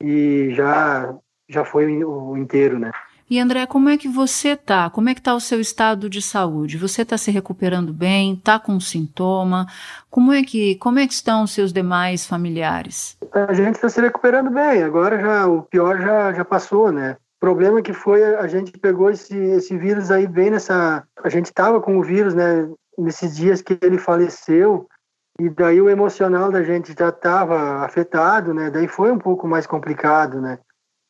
e 0.00 0.52
já 0.54 1.14
já 1.48 1.64
foi 1.64 2.04
o 2.04 2.36
inteiro, 2.36 2.78
né? 2.78 2.92
E 3.30 3.38
André, 3.38 3.66
como 3.66 3.90
é 3.90 3.98
que 3.98 4.08
você 4.08 4.56
tá? 4.56 4.88
Como 4.88 5.10
é 5.10 5.14
que 5.14 5.20
tá 5.20 5.34
o 5.34 5.40
seu 5.40 5.60
estado 5.60 6.08
de 6.08 6.22
saúde? 6.22 6.78
Você 6.78 7.02
está 7.02 7.18
se 7.18 7.30
recuperando 7.30 7.92
bem? 7.92 8.36
Tá 8.36 8.58
com 8.58 8.80
sintoma? 8.80 9.66
Como 10.10 10.32
é 10.32 10.42
que 10.42 10.76
como 10.76 10.98
é 10.98 11.06
que 11.06 11.12
estão 11.12 11.42
os 11.42 11.50
seus 11.50 11.72
demais 11.72 12.26
familiares? 12.26 13.18
A 13.32 13.52
gente 13.52 13.74
está 13.74 13.88
se 13.88 14.00
recuperando 14.00 14.50
bem. 14.50 14.82
Agora 14.82 15.20
já 15.20 15.46
o 15.46 15.62
pior 15.62 16.00
já 16.00 16.32
já 16.32 16.44
passou, 16.44 16.90
né? 16.90 17.16
Problema 17.40 17.80
que 17.82 17.92
foi 17.92 18.22
a 18.36 18.46
gente 18.48 18.72
pegou 18.78 19.10
esse, 19.10 19.36
esse 19.36 19.76
vírus 19.76 20.10
aí 20.10 20.26
bem 20.26 20.50
nessa. 20.50 21.04
A 21.22 21.28
gente 21.28 21.46
estava 21.46 21.80
com 21.80 21.98
o 21.98 22.02
vírus, 22.02 22.34
né? 22.34 22.68
Nesses 22.98 23.36
dias 23.36 23.62
que 23.62 23.78
ele 23.80 23.96
faleceu, 23.96 24.88
e 25.40 25.48
daí 25.48 25.80
o 25.80 25.88
emocional 25.88 26.50
da 26.50 26.64
gente 26.64 26.92
já 26.98 27.10
estava 27.10 27.84
afetado, 27.84 28.52
né? 28.52 28.70
Daí 28.70 28.88
foi 28.88 29.12
um 29.12 29.18
pouco 29.18 29.46
mais 29.46 29.68
complicado, 29.68 30.40
né? 30.40 30.58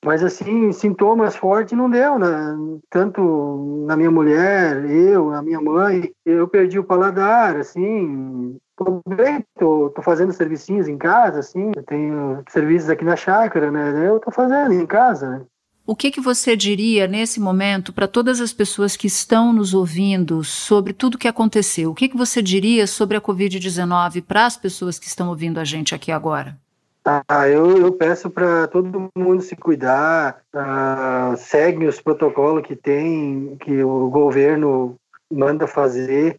Mas 0.04 0.22
assim, 0.22 0.70
sintomas 0.70 1.34
fortes 1.34 1.76
não 1.76 1.88
deu, 1.88 2.18
né? 2.18 2.56
Tanto 2.90 3.84
na 3.86 3.96
minha 3.96 4.10
mulher, 4.10 4.84
eu, 4.84 5.32
a 5.32 5.42
minha 5.42 5.60
mãe, 5.60 6.12
eu 6.26 6.46
perdi 6.46 6.78
o 6.78 6.84
paladar, 6.84 7.56
assim, 7.56 8.56
tô 8.76 9.00
bem, 9.08 9.44
tô, 9.58 9.90
tô 9.90 10.02
fazendo 10.02 10.32
servicinhos 10.32 10.86
em 10.86 10.98
casa, 10.98 11.40
assim, 11.40 11.72
eu 11.74 11.82
tenho 11.82 12.42
serviços 12.48 12.90
aqui 12.90 13.04
na 13.04 13.16
chácara, 13.16 13.70
né? 13.72 14.08
Eu 14.08 14.20
tô 14.20 14.30
fazendo 14.30 14.72
em 14.72 14.86
casa, 14.86 15.30
né? 15.30 15.46
O 15.88 15.96
que, 15.96 16.10
que 16.10 16.20
você 16.20 16.54
diria 16.54 17.06
nesse 17.08 17.40
momento 17.40 17.94
para 17.94 18.06
todas 18.06 18.42
as 18.42 18.52
pessoas 18.52 18.94
que 18.94 19.06
estão 19.06 19.54
nos 19.54 19.72
ouvindo 19.72 20.44
sobre 20.44 20.92
tudo 20.92 21.14
o 21.14 21.18
que 21.18 21.26
aconteceu? 21.26 21.90
O 21.90 21.94
que, 21.94 22.10
que 22.10 22.16
você 22.16 22.42
diria 22.42 22.86
sobre 22.86 23.16
a 23.16 23.22
Covid-19 23.22 24.22
para 24.22 24.44
as 24.44 24.54
pessoas 24.54 24.98
que 24.98 25.06
estão 25.06 25.30
ouvindo 25.30 25.58
a 25.58 25.64
gente 25.64 25.94
aqui 25.94 26.12
agora? 26.12 26.58
Ah, 27.06 27.48
eu, 27.48 27.78
eu 27.78 27.90
peço 27.90 28.28
para 28.28 28.68
todo 28.68 29.08
mundo 29.16 29.40
se 29.40 29.56
cuidar, 29.56 30.42
uh, 30.54 31.34
segue 31.38 31.86
os 31.86 31.98
protocolos 32.02 32.66
que 32.66 32.76
tem, 32.76 33.56
que 33.58 33.82
o 33.82 34.10
governo 34.10 34.94
manda 35.32 35.66
fazer. 35.66 36.38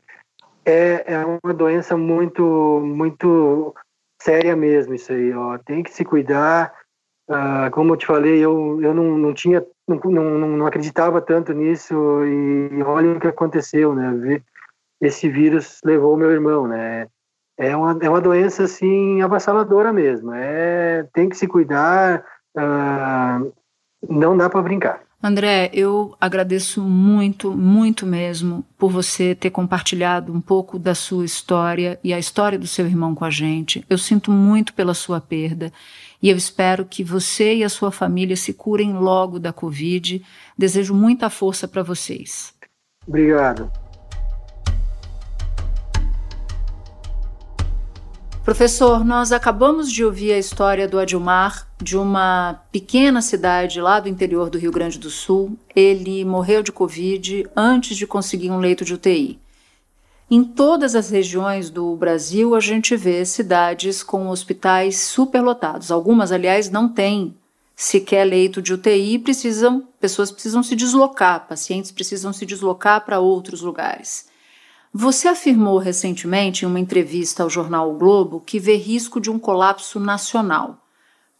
É, 0.63 1.12
é 1.12 1.25
uma 1.44 1.56
doença 1.56 1.98
muito, 1.98 2.44
muito 2.86 3.74
séria 4.22 4.56
mesmo 4.56 4.94
isso 4.94 5.12
aí, 5.12 5.34
ó. 5.34 5.58
Tem 5.58 5.82
que 5.82 5.91
se 5.91 6.06
cuidar, 6.06 6.72
ah, 7.30 7.70
como 7.72 7.94
eu 7.94 7.98
te 7.98 8.08
falei, 8.08 8.40
eu, 8.40 8.82
eu 8.82 8.92
não, 8.92 9.16
não 9.18 9.34
tinha, 9.34 9.64
não, 9.88 10.00
não, 10.00 10.48
não 10.58 10.66
acreditava 10.66 11.22
tanto 11.22 11.54
nisso 11.54 11.94
e 12.26 12.82
olha 12.82 13.12
o 13.12 13.20
que 13.20 13.28
aconteceu, 13.28 13.94
né? 13.94 14.42
Esse 15.00 15.30
vírus 15.30 15.80
levou 15.86 16.18
meu 16.18 16.32
irmão, 16.32 16.68
né? 16.68 17.08
É 17.56 17.76
uma, 17.76 17.98
é 18.02 18.10
uma 18.10 18.22
doença, 18.22 18.64
assim, 18.64 19.22
avassaladora 19.22 19.94
mesmo. 19.94 20.34
É, 20.34 21.06
tem 21.14 21.30
que 21.30 21.38
se 21.38 21.46
cuidar, 21.46 22.26
uh, 22.58 23.54
não 24.10 24.36
dá 24.36 24.50
para 24.50 24.62
brincar. 24.62 25.02
André, 25.22 25.70
eu 25.74 26.16
agradeço 26.20 26.82
muito, 26.82 27.52
muito 27.52 28.06
mesmo 28.06 28.66
por 28.78 28.90
você 28.90 29.36
ter 29.36 29.50
compartilhado 29.50 30.34
um 30.34 30.40
pouco 30.40 30.80
da 30.80 30.96
sua 30.96 31.26
história 31.26 32.00
e 32.02 32.14
a 32.14 32.20
história 32.20 32.58
do 32.58 32.66
seu 32.66 32.86
irmão 32.86 33.14
com 33.14 33.26
a 33.26 33.30
gente. 33.30 33.86
Eu 33.90 33.98
sinto 33.98 34.32
muito 34.32 34.74
pela 34.74 34.94
sua 34.94 35.20
perda 35.20 35.74
e 36.22 36.30
eu 36.30 36.38
espero 36.38 36.86
que 36.86 37.04
você 37.04 37.56
e 37.56 37.64
a 37.64 37.70
sua 37.70 37.92
família 37.92 38.36
se 38.36 38.54
curem 38.54 38.94
logo 38.94 39.40
da 39.40 39.54
Covid. 39.54 40.24
Desejo 40.58 40.94
muita 40.94 41.30
força 41.30 41.68
para 41.68 41.84
vocês. 41.84 42.54
Obrigado. 43.08 43.72
Professor, 48.44 49.06
nós 49.06 49.32
acabamos 49.32 49.92
de 49.92 50.04
ouvir 50.04 50.32
a 50.34 50.38
história 50.40 50.88
do 50.88 50.98
Adilmar, 50.98 51.68
de 51.82 51.96
uma 51.96 52.64
pequena 52.72 53.22
cidade 53.22 53.80
lá 53.80 54.00
do 54.00 54.10
interior 54.10 54.50
do 54.50 54.58
Rio 54.58 54.72
Grande 54.72 54.98
do 54.98 55.10
Sul. 55.10 55.56
Ele 55.76 56.26
morreu 56.26 56.64
de 56.64 56.72
Covid 56.72 57.48
antes 57.56 57.96
de 57.96 58.08
conseguir 58.08 58.50
um 58.50 58.58
leito 58.58 58.84
de 58.84 58.96
UTI. 58.96 59.40
Em 60.32 60.44
todas 60.44 60.94
as 60.94 61.10
regiões 61.10 61.72
do 61.72 61.96
Brasil, 61.96 62.54
a 62.54 62.60
gente 62.60 62.96
vê 62.96 63.26
cidades 63.26 64.04
com 64.04 64.30
hospitais 64.30 65.00
superlotados. 65.00 65.90
Algumas, 65.90 66.32
aliás, 66.32 66.70
não 66.70 66.88
têm 66.88 67.36
sequer 67.76 68.26
leito 68.26 68.62
de 68.62 68.74
UTI 68.74 69.18
precisam, 69.18 69.88
pessoas 70.00 70.32
precisam 70.32 70.62
se 70.62 70.76
deslocar, 70.76 71.48
pacientes 71.48 71.90
precisam 71.92 72.32
se 72.32 72.46
deslocar 72.46 73.04
para 73.06 73.20
outros 73.20 73.62
lugares. 73.62 74.28
Você 74.94 75.28
afirmou 75.28 75.80
recentemente 75.80 76.64
em 76.64 76.68
uma 76.68 76.80
entrevista 76.80 77.42
ao 77.42 77.50
jornal 77.50 77.90
o 77.90 77.98
Globo 77.98 78.40
que 78.40 78.60
vê 78.60 78.76
risco 78.76 79.20
de 79.20 79.32
um 79.32 79.40
colapso 79.40 80.00
nacional. 80.00 80.78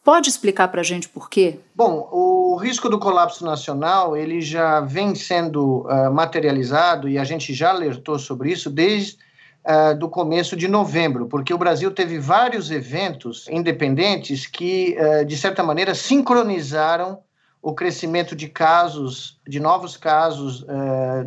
Pode 0.10 0.28
explicar 0.28 0.70
para 0.70 0.82
a 0.82 0.84
gente 0.84 1.08
por 1.08 1.30
quê? 1.30 1.60
Bom, 1.76 2.10
o 2.12 2.56
risco 2.56 2.90
do 2.90 2.98
colapso 2.98 3.46
nacional 3.46 4.18
ele 4.18 4.42
já 4.42 4.80
vem 4.80 5.14
sendo 5.14 5.82
uh, 5.82 6.12
materializado 6.12 7.08
e 7.08 7.16
a 7.16 7.24
gente 7.24 7.54
já 7.54 7.70
alertou 7.70 8.18
sobre 8.18 8.52
isso 8.52 8.72
desde 8.72 9.20
uh, 9.64 9.96
do 9.96 10.10
começo 10.10 10.56
de 10.56 10.68
novembro, 10.68 11.28
porque 11.28 11.54
o 11.54 11.60
Brasil 11.60 11.92
teve 11.92 12.18
vários 12.18 12.72
eventos 12.72 13.48
independentes 13.52 14.48
que, 14.48 14.98
uh, 15.00 15.24
de 15.24 15.38
certa 15.38 15.62
maneira, 15.62 15.94
sincronizaram 15.94 17.20
o 17.62 17.76
crescimento 17.76 18.36
de 18.36 18.48
casos, 18.48 19.40
de 19.48 19.60
novos 19.60 19.96
casos 19.96 20.66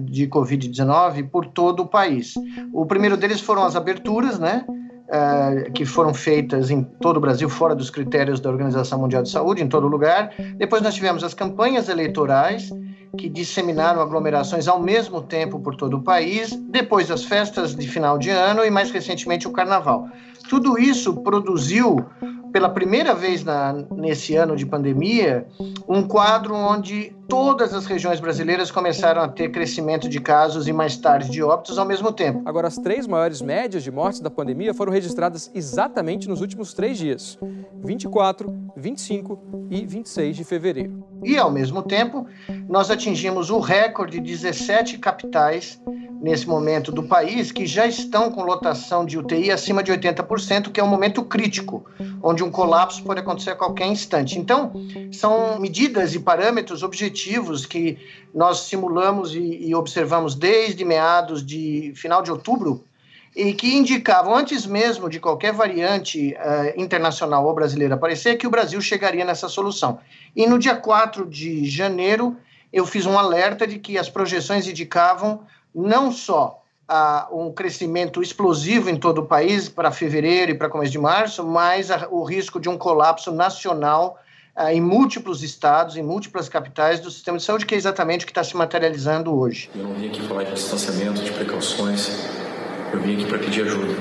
de 0.01 0.27
Covid-19 0.27 1.29
por 1.29 1.45
todo 1.45 1.81
o 1.81 1.87
país. 1.87 2.33
O 2.73 2.87
primeiro 2.87 3.19
deles 3.19 3.39
foram 3.43 3.63
as 3.65 3.77
aberturas, 3.77 4.39
né? 4.39 4.65
Uh, 5.13 5.71
que 5.73 5.85
foram 5.85 6.15
feitas 6.15 6.71
em 6.71 6.83
todo 6.83 7.19
o 7.19 7.21
Brasil, 7.21 7.49
fora 7.49 7.75
dos 7.75 7.91
critérios 7.91 8.41
da 8.41 8.51
Organização 8.51 8.99
Mundial 8.99 9.23
de 9.23 9.31
Saúde, 9.31 9.63
em 9.63 9.69
todo 9.69 9.87
lugar. 9.87 10.33
Depois 10.57 10.83
nós 10.83 10.95
tivemos 10.95 11.23
as 11.23 11.35
campanhas 11.35 11.89
eleitorais, 11.89 12.71
que 13.19 13.29
disseminaram 13.29 14.01
aglomerações 14.01 14.67
ao 14.67 14.83
mesmo 14.83 15.21
tempo 15.21 15.61
por 15.61 15.77
todo 15.77 15.99
o 15.99 16.03
país, 16.03 16.57
depois 16.71 17.11
as 17.11 17.25
festas 17.25 17.77
de 17.77 17.87
final 17.87 18.17
de 18.17 18.31
ano 18.31 18.65
e 18.65 18.71
mais 18.71 18.91
recentemente 18.91 19.47
o 19.47 19.51
carnaval. 19.51 20.09
Tudo 20.49 20.79
isso 20.79 21.15
produziu 21.23 22.05
pela 22.53 22.69
primeira 22.69 23.15
vez 23.15 23.43
na, 23.43 23.73
nesse 23.97 24.37
ano 24.37 24.55
de 24.55 24.67
pandemia, 24.67 25.47
um 25.89 26.07
quadro 26.07 26.55
onde 26.55 27.17
todas 27.27 27.73
as 27.73 27.87
regiões 27.87 28.21
brasileiras 28.21 28.71
começaram 28.71 29.23
a 29.23 29.29
ter 29.29 29.51
crescimento 29.51 30.07
de 30.07 30.21
casos 30.21 30.69
e 30.69 30.73
mais 30.73 30.97
tarde 30.99 31.31
de 31.31 31.43
óbitos 31.43 31.79
ao 31.79 31.87
mesmo 31.87 32.13
tempo. 32.13 32.43
Agora, 32.45 32.69
as 32.69 32.77
três 32.77 33.07
maiores 33.07 33.41
médias 33.41 33.83
de 33.83 33.91
mortes 33.91 34.21
da 34.21 34.29
pandemia 34.29 34.75
foram 34.75 34.93
registradas 34.93 35.51
exatamente 35.55 36.29
nos 36.29 36.43
últimos 36.43 36.75
três 36.75 36.99
dias: 36.99 37.39
24, 37.83 38.55
25 38.77 39.67
e 39.71 39.87
26 39.87 40.37
de 40.37 40.45
fevereiro. 40.45 41.03
E, 41.25 41.39
ao 41.39 41.51
mesmo 41.51 41.83
tempo, 41.83 42.27
nós 42.69 42.91
atingimos 42.91 43.49
o 43.49 43.61
recorde 43.61 44.21
de 44.21 44.33
17 44.33 44.99
capitais 44.99 45.81
nesse 46.23 46.47
momento 46.49 46.93
do 46.93 47.03
país 47.03 47.51
que 47.51 47.67
já 47.67 47.85
estão 47.85 48.31
com 48.31 48.45
lotação 48.45 49.05
de 49.05 49.19
UTI 49.19 49.51
acima 49.51 49.83
de 49.83 49.91
80%, 49.93 50.71
que 50.71 50.79
é 50.79 50.85
um 50.85 50.87
momento 50.87 51.25
crítico, 51.25 51.85
onde 52.23 52.45
um 52.45 52.51
colapso 52.51 53.03
pode 53.03 53.19
acontecer 53.19 53.51
a 53.51 53.57
qualquer 53.57 53.89
instante. 53.89 54.39
Então, 54.39 54.73
são 55.11 55.59
medidas 55.59 56.15
e 56.15 56.21
parâmetros 56.21 56.85
objetivos 56.85 57.67
que 57.67 57.99
nós 58.33 58.61
simulamos 58.61 59.35
e, 59.35 59.67
e 59.67 59.75
observamos 59.75 60.37
desde 60.37 60.85
meados 60.85 61.45
de 61.45 61.93
final 61.97 62.23
de 62.23 62.31
outubro 62.31 62.85
e 63.35 63.53
que 63.55 63.75
indicavam, 63.75 64.37
antes 64.37 64.65
mesmo 64.65 65.09
de 65.09 65.19
qualquer 65.19 65.53
variante 65.53 66.35
uh, 66.35 66.81
internacional 66.81 67.45
ou 67.47 67.55
brasileira 67.55 67.95
aparecer, 67.95 68.37
que 68.37 68.47
o 68.47 68.51
Brasil 68.51 68.81
chegaria 68.81 69.25
nessa 69.25 69.49
solução. 69.49 69.99
E 70.37 70.47
no 70.47 70.59
dia 70.59 70.77
4 70.77 71.27
de 71.27 71.65
janeiro, 71.69 72.37
eu 72.73 72.87
fiz 72.87 73.07
um 73.07 73.19
alerta 73.19 73.67
de 73.67 73.79
que 73.79 73.99
as 73.99 74.09
projeções 74.09 74.69
indicavam 74.69 75.41
não 75.75 76.13
só 76.13 76.63
uh, 76.91 77.45
um 77.45 77.53
crescimento 77.53 78.23
explosivo 78.23 78.91
em 78.91 78.97
todo 78.97 79.19
o 79.19 79.27
país 79.27 79.69
para 79.69 79.91
fevereiro 79.91 80.53
e 80.53 80.55
para 80.55 80.69
começo 80.69 80.93
de 80.93 80.99
março, 80.99 81.47
mas 81.47 81.91
a, 81.91 82.09
o 82.11 82.23
risco 82.25 82.61
de 82.61 82.69
um 82.69 82.77
colapso 82.77 83.33
nacional 83.33 84.19
em 84.71 84.81
múltiplos 84.81 85.43
estados, 85.43 85.97
em 85.97 86.03
múltiplas 86.03 86.49
capitais 86.49 87.01
do 87.01 87.11
sistema 87.11 87.39
de 87.39 87.45
saúde, 87.45 87.65
que 87.65 87.75
é 87.75 87.79
exatamente 87.79 88.25
o 88.25 88.27
que 88.27 88.33
está 88.33 88.45
se 88.45 88.55
materializando 88.57 89.35
hoje. 89.35 89.71
Eu 89.75 89.85
não 89.85 89.95
vim 89.95 90.09
aqui 90.09 90.21
falar 90.29 90.45
de 90.45 90.53
distanciamento, 90.53 91.23
de 91.23 91.31
precauções, 91.31 92.11
eu 92.93 93.01
vim 93.01 93.15
aqui 93.15 93.25
para 93.25 93.39
pedir 93.39 93.63
ajuda. 93.63 93.95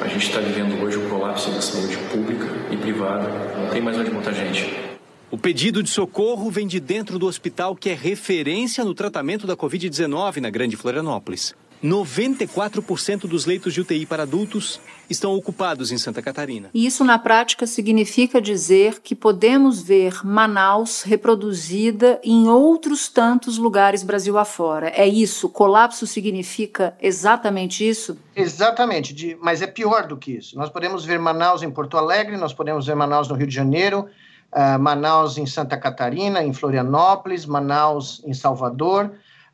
A 0.00 0.06
gente 0.08 0.28
está 0.28 0.40
vivendo 0.40 0.80
hoje 0.82 0.96
o 0.96 1.10
colapso 1.10 1.50
da 1.50 1.60
saúde 1.60 1.96
pública 2.10 2.46
e 2.70 2.76
privada, 2.76 3.28
não 3.58 3.68
tem 3.68 3.82
mais 3.82 3.98
onde 3.98 4.10
botar 4.10 4.32
gente. 4.32 4.89
O 5.32 5.38
pedido 5.38 5.80
de 5.80 5.88
socorro 5.88 6.50
vem 6.50 6.66
de 6.66 6.80
dentro 6.80 7.16
do 7.16 7.24
hospital 7.26 7.76
que 7.76 7.88
é 7.88 7.94
referência 7.94 8.84
no 8.84 8.92
tratamento 8.92 9.46
da 9.46 9.56
Covid-19 9.56 10.38
na 10.38 10.50
Grande 10.50 10.76
Florianópolis. 10.76 11.54
94% 11.84 13.28
dos 13.28 13.46
leitos 13.46 13.72
de 13.72 13.80
UTI 13.80 14.06
para 14.06 14.24
adultos 14.24 14.80
estão 15.08 15.32
ocupados 15.36 15.92
em 15.92 15.98
Santa 15.98 16.20
Catarina. 16.20 16.68
E 16.74 16.84
isso, 16.84 17.04
na 17.04 17.16
prática, 17.16 17.64
significa 17.64 18.40
dizer 18.40 19.00
que 19.00 19.14
podemos 19.14 19.80
ver 19.80 20.20
Manaus 20.24 21.02
reproduzida 21.02 22.20
em 22.24 22.48
outros 22.48 23.08
tantos 23.08 23.56
lugares 23.56 24.02
Brasil 24.02 24.36
afora. 24.36 24.88
É 24.88 25.06
isso? 25.06 25.48
Colapso 25.48 26.08
significa 26.08 26.96
exatamente 27.00 27.88
isso? 27.88 28.18
Exatamente, 28.34 29.14
de, 29.14 29.38
mas 29.40 29.62
é 29.62 29.66
pior 29.68 30.08
do 30.08 30.16
que 30.16 30.32
isso. 30.32 30.58
Nós 30.58 30.70
podemos 30.70 31.04
ver 31.04 31.20
Manaus 31.20 31.62
em 31.62 31.70
Porto 31.70 31.96
Alegre, 31.96 32.36
nós 32.36 32.52
podemos 32.52 32.84
ver 32.84 32.96
Manaus 32.96 33.28
no 33.28 33.36
Rio 33.36 33.46
de 33.46 33.54
Janeiro, 33.54 34.08
uh, 34.52 34.78
Manaus 34.78 35.38
em 35.38 35.46
Santa 35.46 35.76
Catarina, 35.76 36.42
em 36.42 36.52
Florianópolis, 36.52 37.46
Manaus 37.46 38.22
em 38.24 38.34
Salvador 38.34 39.12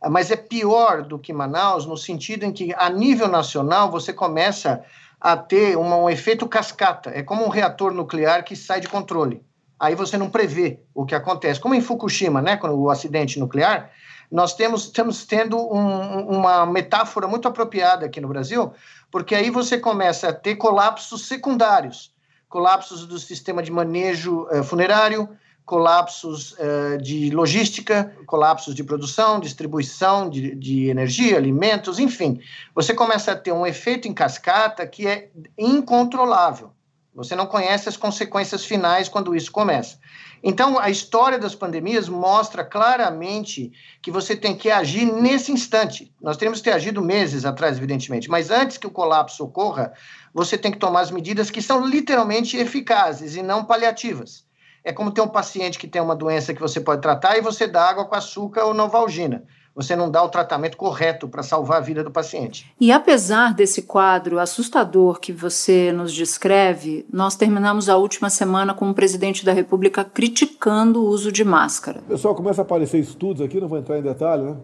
mas 0.08 0.30
é 0.30 0.36
pior 0.36 1.02
do 1.02 1.18
que 1.18 1.32
Manaus 1.32 1.86
no 1.86 1.96
sentido 1.96 2.44
em 2.44 2.52
que, 2.52 2.74
a 2.76 2.90
nível 2.90 3.28
nacional, 3.28 3.90
você 3.90 4.12
começa 4.12 4.84
a 5.20 5.36
ter 5.36 5.76
uma, 5.76 5.96
um 5.96 6.10
efeito 6.10 6.46
cascata. 6.46 7.10
É 7.10 7.22
como 7.22 7.44
um 7.44 7.48
reator 7.48 7.92
nuclear 7.92 8.44
que 8.44 8.54
sai 8.54 8.80
de 8.80 8.88
controle. 8.88 9.42
Aí 9.78 9.94
você 9.94 10.16
não 10.16 10.30
prevê 10.30 10.80
o 10.94 11.04
que 11.04 11.14
acontece. 11.14 11.60
Como 11.60 11.74
em 11.74 11.80
Fukushima, 11.80 12.40
né, 12.40 12.56
quando 12.56 12.78
o 12.78 12.90
acidente 12.90 13.38
nuclear, 13.38 13.90
nós 14.30 14.54
temos, 14.54 14.84
estamos 14.84 15.24
tendo 15.24 15.56
um, 15.56 16.38
uma 16.38 16.66
metáfora 16.66 17.26
muito 17.26 17.46
apropriada 17.46 18.06
aqui 18.06 18.20
no 18.20 18.28
Brasil, 18.28 18.72
porque 19.10 19.34
aí 19.34 19.50
você 19.50 19.78
começa 19.78 20.28
a 20.28 20.32
ter 20.32 20.56
colapsos 20.56 21.28
secundários, 21.28 22.12
colapsos 22.48 23.06
do 23.06 23.18
sistema 23.18 23.62
de 23.62 23.70
manejo 23.70 24.46
eh, 24.50 24.62
funerário, 24.62 25.28
colapsos 25.66 26.52
uh, 26.52 26.96
de 27.02 27.30
logística, 27.30 28.16
colapsos 28.24 28.72
de 28.72 28.84
produção, 28.84 29.40
distribuição 29.40 30.30
de, 30.30 30.54
de, 30.54 30.88
energia, 30.88 31.36
alimentos, 31.36 31.98
enfim. 31.98 32.40
Você 32.72 32.94
começa 32.94 33.32
a 33.32 33.36
ter 33.36 33.50
um 33.50 33.66
efeito 33.66 34.06
em 34.06 34.14
cascata 34.14 34.86
que 34.86 35.08
é 35.08 35.28
incontrolável. 35.58 36.70
Você 37.16 37.34
não 37.34 37.46
conhece 37.46 37.88
as 37.88 37.96
consequências 37.96 38.64
finais 38.64 39.08
quando 39.08 39.34
isso 39.34 39.50
começa. 39.50 39.98
Então, 40.42 40.78
a 40.78 40.90
história 40.90 41.38
das 41.38 41.54
pandemias 41.54 42.08
mostra 42.08 42.62
claramente 42.62 43.72
que 44.02 44.10
você 44.10 44.36
tem 44.36 44.54
que 44.54 44.70
agir 44.70 45.06
nesse 45.06 45.50
instante. 45.50 46.14
Nós 46.20 46.36
temos 46.36 46.58
que 46.58 46.64
ter 46.64 46.72
agido 46.72 47.02
meses 47.02 47.46
atrás, 47.46 47.78
evidentemente, 47.78 48.28
mas 48.28 48.50
antes 48.50 48.76
que 48.76 48.86
o 48.86 48.90
colapso 48.90 49.42
ocorra, 49.44 49.94
você 50.32 50.58
tem 50.58 50.70
que 50.70 50.78
tomar 50.78 51.00
as 51.00 51.10
medidas 51.10 51.50
que 51.50 51.62
são 51.62 51.84
literalmente 51.84 52.56
eficazes 52.56 53.34
e 53.34 53.42
não 53.42 53.64
paliativas 53.64 54.46
é 54.86 54.92
como 54.92 55.10
ter 55.10 55.20
um 55.20 55.26
paciente 55.26 55.80
que 55.80 55.88
tem 55.88 56.00
uma 56.00 56.14
doença 56.14 56.54
que 56.54 56.60
você 56.60 56.80
pode 56.80 57.02
tratar 57.02 57.36
e 57.36 57.40
você 57.40 57.66
dá 57.66 57.90
água 57.90 58.04
com 58.04 58.14
açúcar 58.14 58.66
ou 58.66 58.72
novalgina. 58.72 59.42
Você 59.76 59.94
não 59.94 60.10
dá 60.10 60.24
o 60.24 60.30
tratamento 60.30 60.74
correto 60.74 61.28
para 61.28 61.42
salvar 61.42 61.76
a 61.76 61.80
vida 61.80 62.02
do 62.02 62.10
paciente. 62.10 62.72
E 62.80 62.90
apesar 62.90 63.52
desse 63.52 63.82
quadro 63.82 64.38
assustador 64.38 65.20
que 65.20 65.32
você 65.32 65.92
nos 65.92 66.14
descreve, 66.14 67.04
nós 67.12 67.36
terminamos 67.36 67.90
a 67.90 67.98
última 67.98 68.30
semana 68.30 68.72
com 68.72 68.88
o 68.88 68.94
presidente 68.94 69.44
da 69.44 69.52
República 69.52 70.02
criticando 70.02 71.02
o 71.02 71.06
uso 71.06 71.30
de 71.30 71.44
máscara. 71.44 72.00
Pessoal, 72.08 72.34
começa 72.34 72.62
a 72.62 72.64
aparecer 72.64 72.98
estudos 72.98 73.42
aqui, 73.42 73.60
não 73.60 73.68
vou 73.68 73.76
entrar 73.76 73.98
em 73.98 74.02
detalhe, 74.02 74.44
né? 74.44 74.56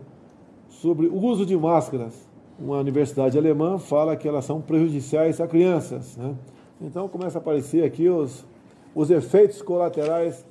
Sobre 0.71 1.07
o 1.07 1.23
uso 1.23 1.45
de 1.45 1.59
máscaras. 1.59 2.15
Uma 2.59 2.79
universidade 2.79 3.37
alemã 3.37 3.79
fala 3.79 4.17
que 4.17 4.27
elas 4.27 4.47
são 4.47 4.63
prejudiciais 4.63 5.43
a 5.43 5.47
crianças, 5.47 6.17
né? 6.17 6.35
Então 6.81 7.07
começa 7.07 7.37
a 7.37 7.41
aparecer 7.41 7.85
aqui 7.85 8.09
os, 8.09 8.47
os 8.95 9.11
efeitos 9.11 9.61
colaterais 9.61 10.43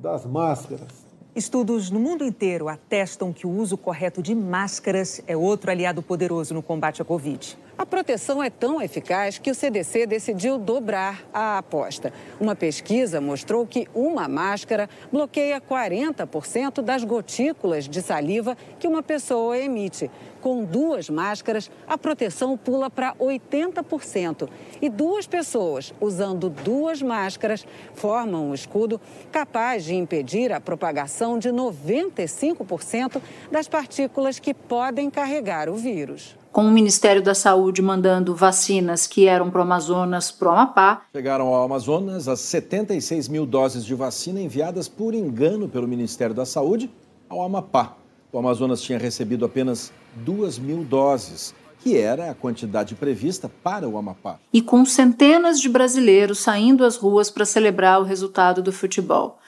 das 0.00 0.24
máscaras. 0.24 1.11
Estudos 1.34 1.90
no 1.90 1.98
mundo 1.98 2.26
inteiro 2.26 2.68
atestam 2.68 3.32
que 3.32 3.46
o 3.46 3.50
uso 3.50 3.78
correto 3.78 4.22
de 4.22 4.34
máscaras 4.34 5.22
é 5.26 5.34
outro 5.34 5.70
aliado 5.70 6.02
poderoso 6.02 6.52
no 6.52 6.62
combate 6.62 7.00
à 7.00 7.06
Covid. 7.06 7.56
A 7.76 7.86
proteção 7.86 8.42
é 8.42 8.50
tão 8.50 8.82
eficaz 8.82 9.38
que 9.38 9.50
o 9.50 9.54
CDC 9.54 10.06
decidiu 10.06 10.58
dobrar 10.58 11.24
a 11.32 11.56
aposta. 11.56 12.12
Uma 12.38 12.54
pesquisa 12.54 13.18
mostrou 13.18 13.66
que 13.66 13.88
uma 13.94 14.28
máscara 14.28 14.90
bloqueia 15.10 15.58
40% 15.58 16.82
das 16.82 17.02
gotículas 17.02 17.88
de 17.88 18.02
saliva 18.02 18.56
que 18.78 18.86
uma 18.86 19.02
pessoa 19.02 19.58
emite. 19.58 20.10
Com 20.42 20.64
duas 20.64 21.08
máscaras, 21.08 21.70
a 21.86 21.96
proteção 21.96 22.58
pula 22.58 22.90
para 22.90 23.14
80%. 23.14 24.48
E 24.80 24.90
duas 24.90 25.26
pessoas 25.26 25.94
usando 25.98 26.50
duas 26.50 27.00
máscaras 27.00 27.66
formam 27.94 28.50
um 28.50 28.54
escudo 28.54 29.00
capaz 29.30 29.84
de 29.84 29.94
impedir 29.94 30.52
a 30.52 30.60
propagação 30.60 31.38
de 31.38 31.48
95% 31.48 33.22
das 33.50 33.66
partículas 33.66 34.38
que 34.38 34.52
podem 34.52 35.08
carregar 35.08 35.70
o 35.70 35.74
vírus 35.74 36.41
com 36.52 36.66
o 36.66 36.70
Ministério 36.70 37.22
da 37.22 37.34
Saúde 37.34 37.80
mandando 37.80 38.36
vacinas 38.36 39.06
que 39.06 39.26
eram 39.26 39.50
para 39.50 39.60
o 39.60 39.62
Amazonas 39.62 40.30
para 40.30 40.48
o 40.48 40.52
Amapá. 40.52 41.02
Chegaram 41.10 41.46
ao 41.46 41.64
Amazonas 41.64 42.28
as 42.28 42.40
76 42.40 43.26
mil 43.28 43.46
doses 43.46 43.84
de 43.84 43.94
vacina 43.94 44.38
enviadas 44.38 44.86
por 44.86 45.14
engano 45.14 45.66
pelo 45.66 45.88
Ministério 45.88 46.34
da 46.34 46.44
Saúde 46.44 46.90
ao 47.28 47.42
Amapá. 47.42 47.96
O 48.30 48.38
Amazonas 48.38 48.82
tinha 48.82 48.98
recebido 48.98 49.46
apenas 49.46 49.92
2 50.16 50.58
mil 50.58 50.84
doses, 50.84 51.54
que 51.80 51.96
era 51.96 52.30
a 52.30 52.34
quantidade 52.34 52.94
prevista 52.94 53.50
para 53.62 53.88
o 53.88 53.96
Amapá. 53.96 54.38
E 54.52 54.60
com 54.60 54.84
centenas 54.84 55.58
de 55.58 55.70
brasileiros 55.70 56.38
saindo 56.38 56.84
às 56.84 56.96
ruas 56.96 57.30
para 57.30 57.46
celebrar 57.46 58.00
o 58.00 58.04
resultado 58.04 58.62
do 58.62 58.72
futebol. 58.72 59.38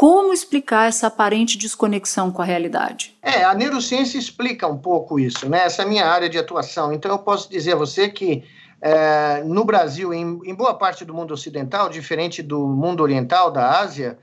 Como 0.00 0.32
explicar 0.32 0.88
essa 0.88 1.08
aparente 1.08 1.58
desconexão 1.58 2.32
com 2.32 2.40
a 2.40 2.44
realidade? 2.46 3.14
É, 3.20 3.44
a 3.44 3.52
neurociência 3.52 4.16
explica 4.16 4.66
um 4.66 4.78
pouco 4.78 5.20
isso, 5.20 5.46
né? 5.46 5.66
Essa 5.66 5.82
é 5.82 5.84
a 5.84 5.88
minha 5.88 6.06
área 6.06 6.26
de 6.26 6.38
atuação. 6.38 6.90
Então, 6.90 7.10
eu 7.10 7.18
posso 7.18 7.50
dizer 7.50 7.74
a 7.74 7.76
você 7.76 8.08
que 8.08 8.42
é, 8.80 9.42
no 9.44 9.62
Brasil, 9.62 10.14
em, 10.14 10.40
em, 10.42 10.54
boa 10.54 10.72
parte 10.72 11.04
do 11.04 11.12
mundo 11.12 11.34
ocidental, 11.34 11.90
diferente 11.90 12.42
do 12.42 12.66
mundo 12.66 13.02
oriental, 13.02 13.50
da 13.50 13.78
Ásia, 13.78 14.18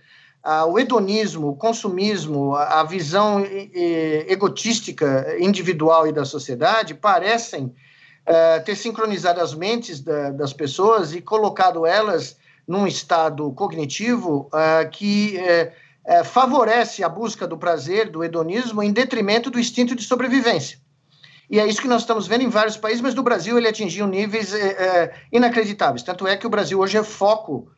o 0.67 0.79
hedonismo, 0.79 1.49
o 1.49 1.55
consumismo, 1.55 2.55
a, 2.55 2.79
a 2.79 2.83
visão 2.83 3.45
e, 3.45 3.69
e, 3.71 4.25
egotística 4.29 5.37
individual 5.39 6.07
e 6.07 6.11
da 6.11 6.25
sociedade 6.25 6.95
parecem 6.95 7.71
é, 8.25 8.57
ter 8.61 8.75
sincronizado 8.75 9.39
as 9.39 9.53
mentes 9.53 9.99
da, 9.99 10.31
das 10.31 10.53
pessoas 10.53 11.13
e 11.13 11.21
colocado 11.21 11.85
elas 11.85 12.35
num 12.67 12.85
estado 12.85 13.49
cognitivo 13.53 14.49
uh, 14.53 14.89
que 14.91 15.39
uh, 15.39 16.25
favorece 16.25 17.03
a 17.03 17.09
busca 17.09 17.47
do 17.47 17.57
prazer, 17.57 18.09
do 18.09 18.23
hedonismo, 18.23 18.83
em 18.83 18.91
detrimento 18.91 19.49
do 19.49 19.59
instinto 19.59 19.95
de 19.95 20.03
sobrevivência. 20.03 20.77
E 21.49 21.59
é 21.59 21.65
isso 21.65 21.81
que 21.81 21.87
nós 21.87 22.01
estamos 22.01 22.27
vendo 22.27 22.43
em 22.43 22.49
vários 22.49 22.75
países, 22.75 23.01
mas 23.01 23.15
no 23.15 23.23
Brasil 23.23 23.57
ele 23.57 23.69
atingiu 23.69 24.05
níveis 24.05 24.51
inacreditáveis. 25.31 26.03
Tanto 26.03 26.27
é 26.27 26.35
que 26.35 26.45
o 26.45 26.49
Brasil 26.49 26.77
hoje 26.77 26.97
é 26.97 27.03
foco 27.03 27.69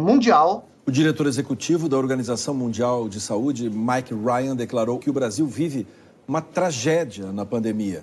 mundial. 0.00 0.66
O 0.86 0.90
diretor 0.90 1.26
executivo 1.26 1.90
da 1.90 1.98
Organização 1.98 2.54
Mundial 2.54 3.06
de 3.06 3.20
Saúde, 3.20 3.68
Mike 3.68 4.14
Ryan, 4.14 4.56
declarou 4.56 4.98
que 4.98 5.10
o 5.10 5.12
Brasil 5.12 5.46
vive 5.46 5.86
uma 6.26 6.40
tragédia 6.40 7.30
na 7.30 7.44
pandemia. 7.44 8.02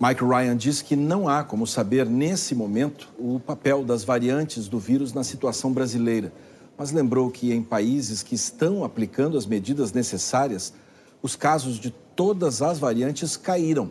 Mike 0.00 0.24
Ryan 0.24 0.56
diz 0.56 0.82
que 0.82 0.96
não 0.96 1.28
há 1.28 1.44
como 1.44 1.66
saber 1.66 2.06
nesse 2.06 2.54
momento 2.54 3.08
o 3.18 3.38
papel 3.38 3.84
das 3.84 4.02
variantes 4.02 4.66
do 4.68 4.78
vírus 4.78 5.12
na 5.12 5.22
situação 5.22 5.72
brasileira, 5.72 6.32
mas 6.76 6.90
lembrou 6.90 7.30
que 7.30 7.52
em 7.52 7.62
países 7.62 8.22
que 8.22 8.34
estão 8.34 8.84
aplicando 8.84 9.38
as 9.38 9.46
medidas 9.46 9.92
necessárias, 9.92 10.74
os 11.22 11.36
casos 11.36 11.78
de 11.78 11.90
todas 12.16 12.62
as 12.62 12.78
variantes 12.78 13.36
caíram, 13.36 13.90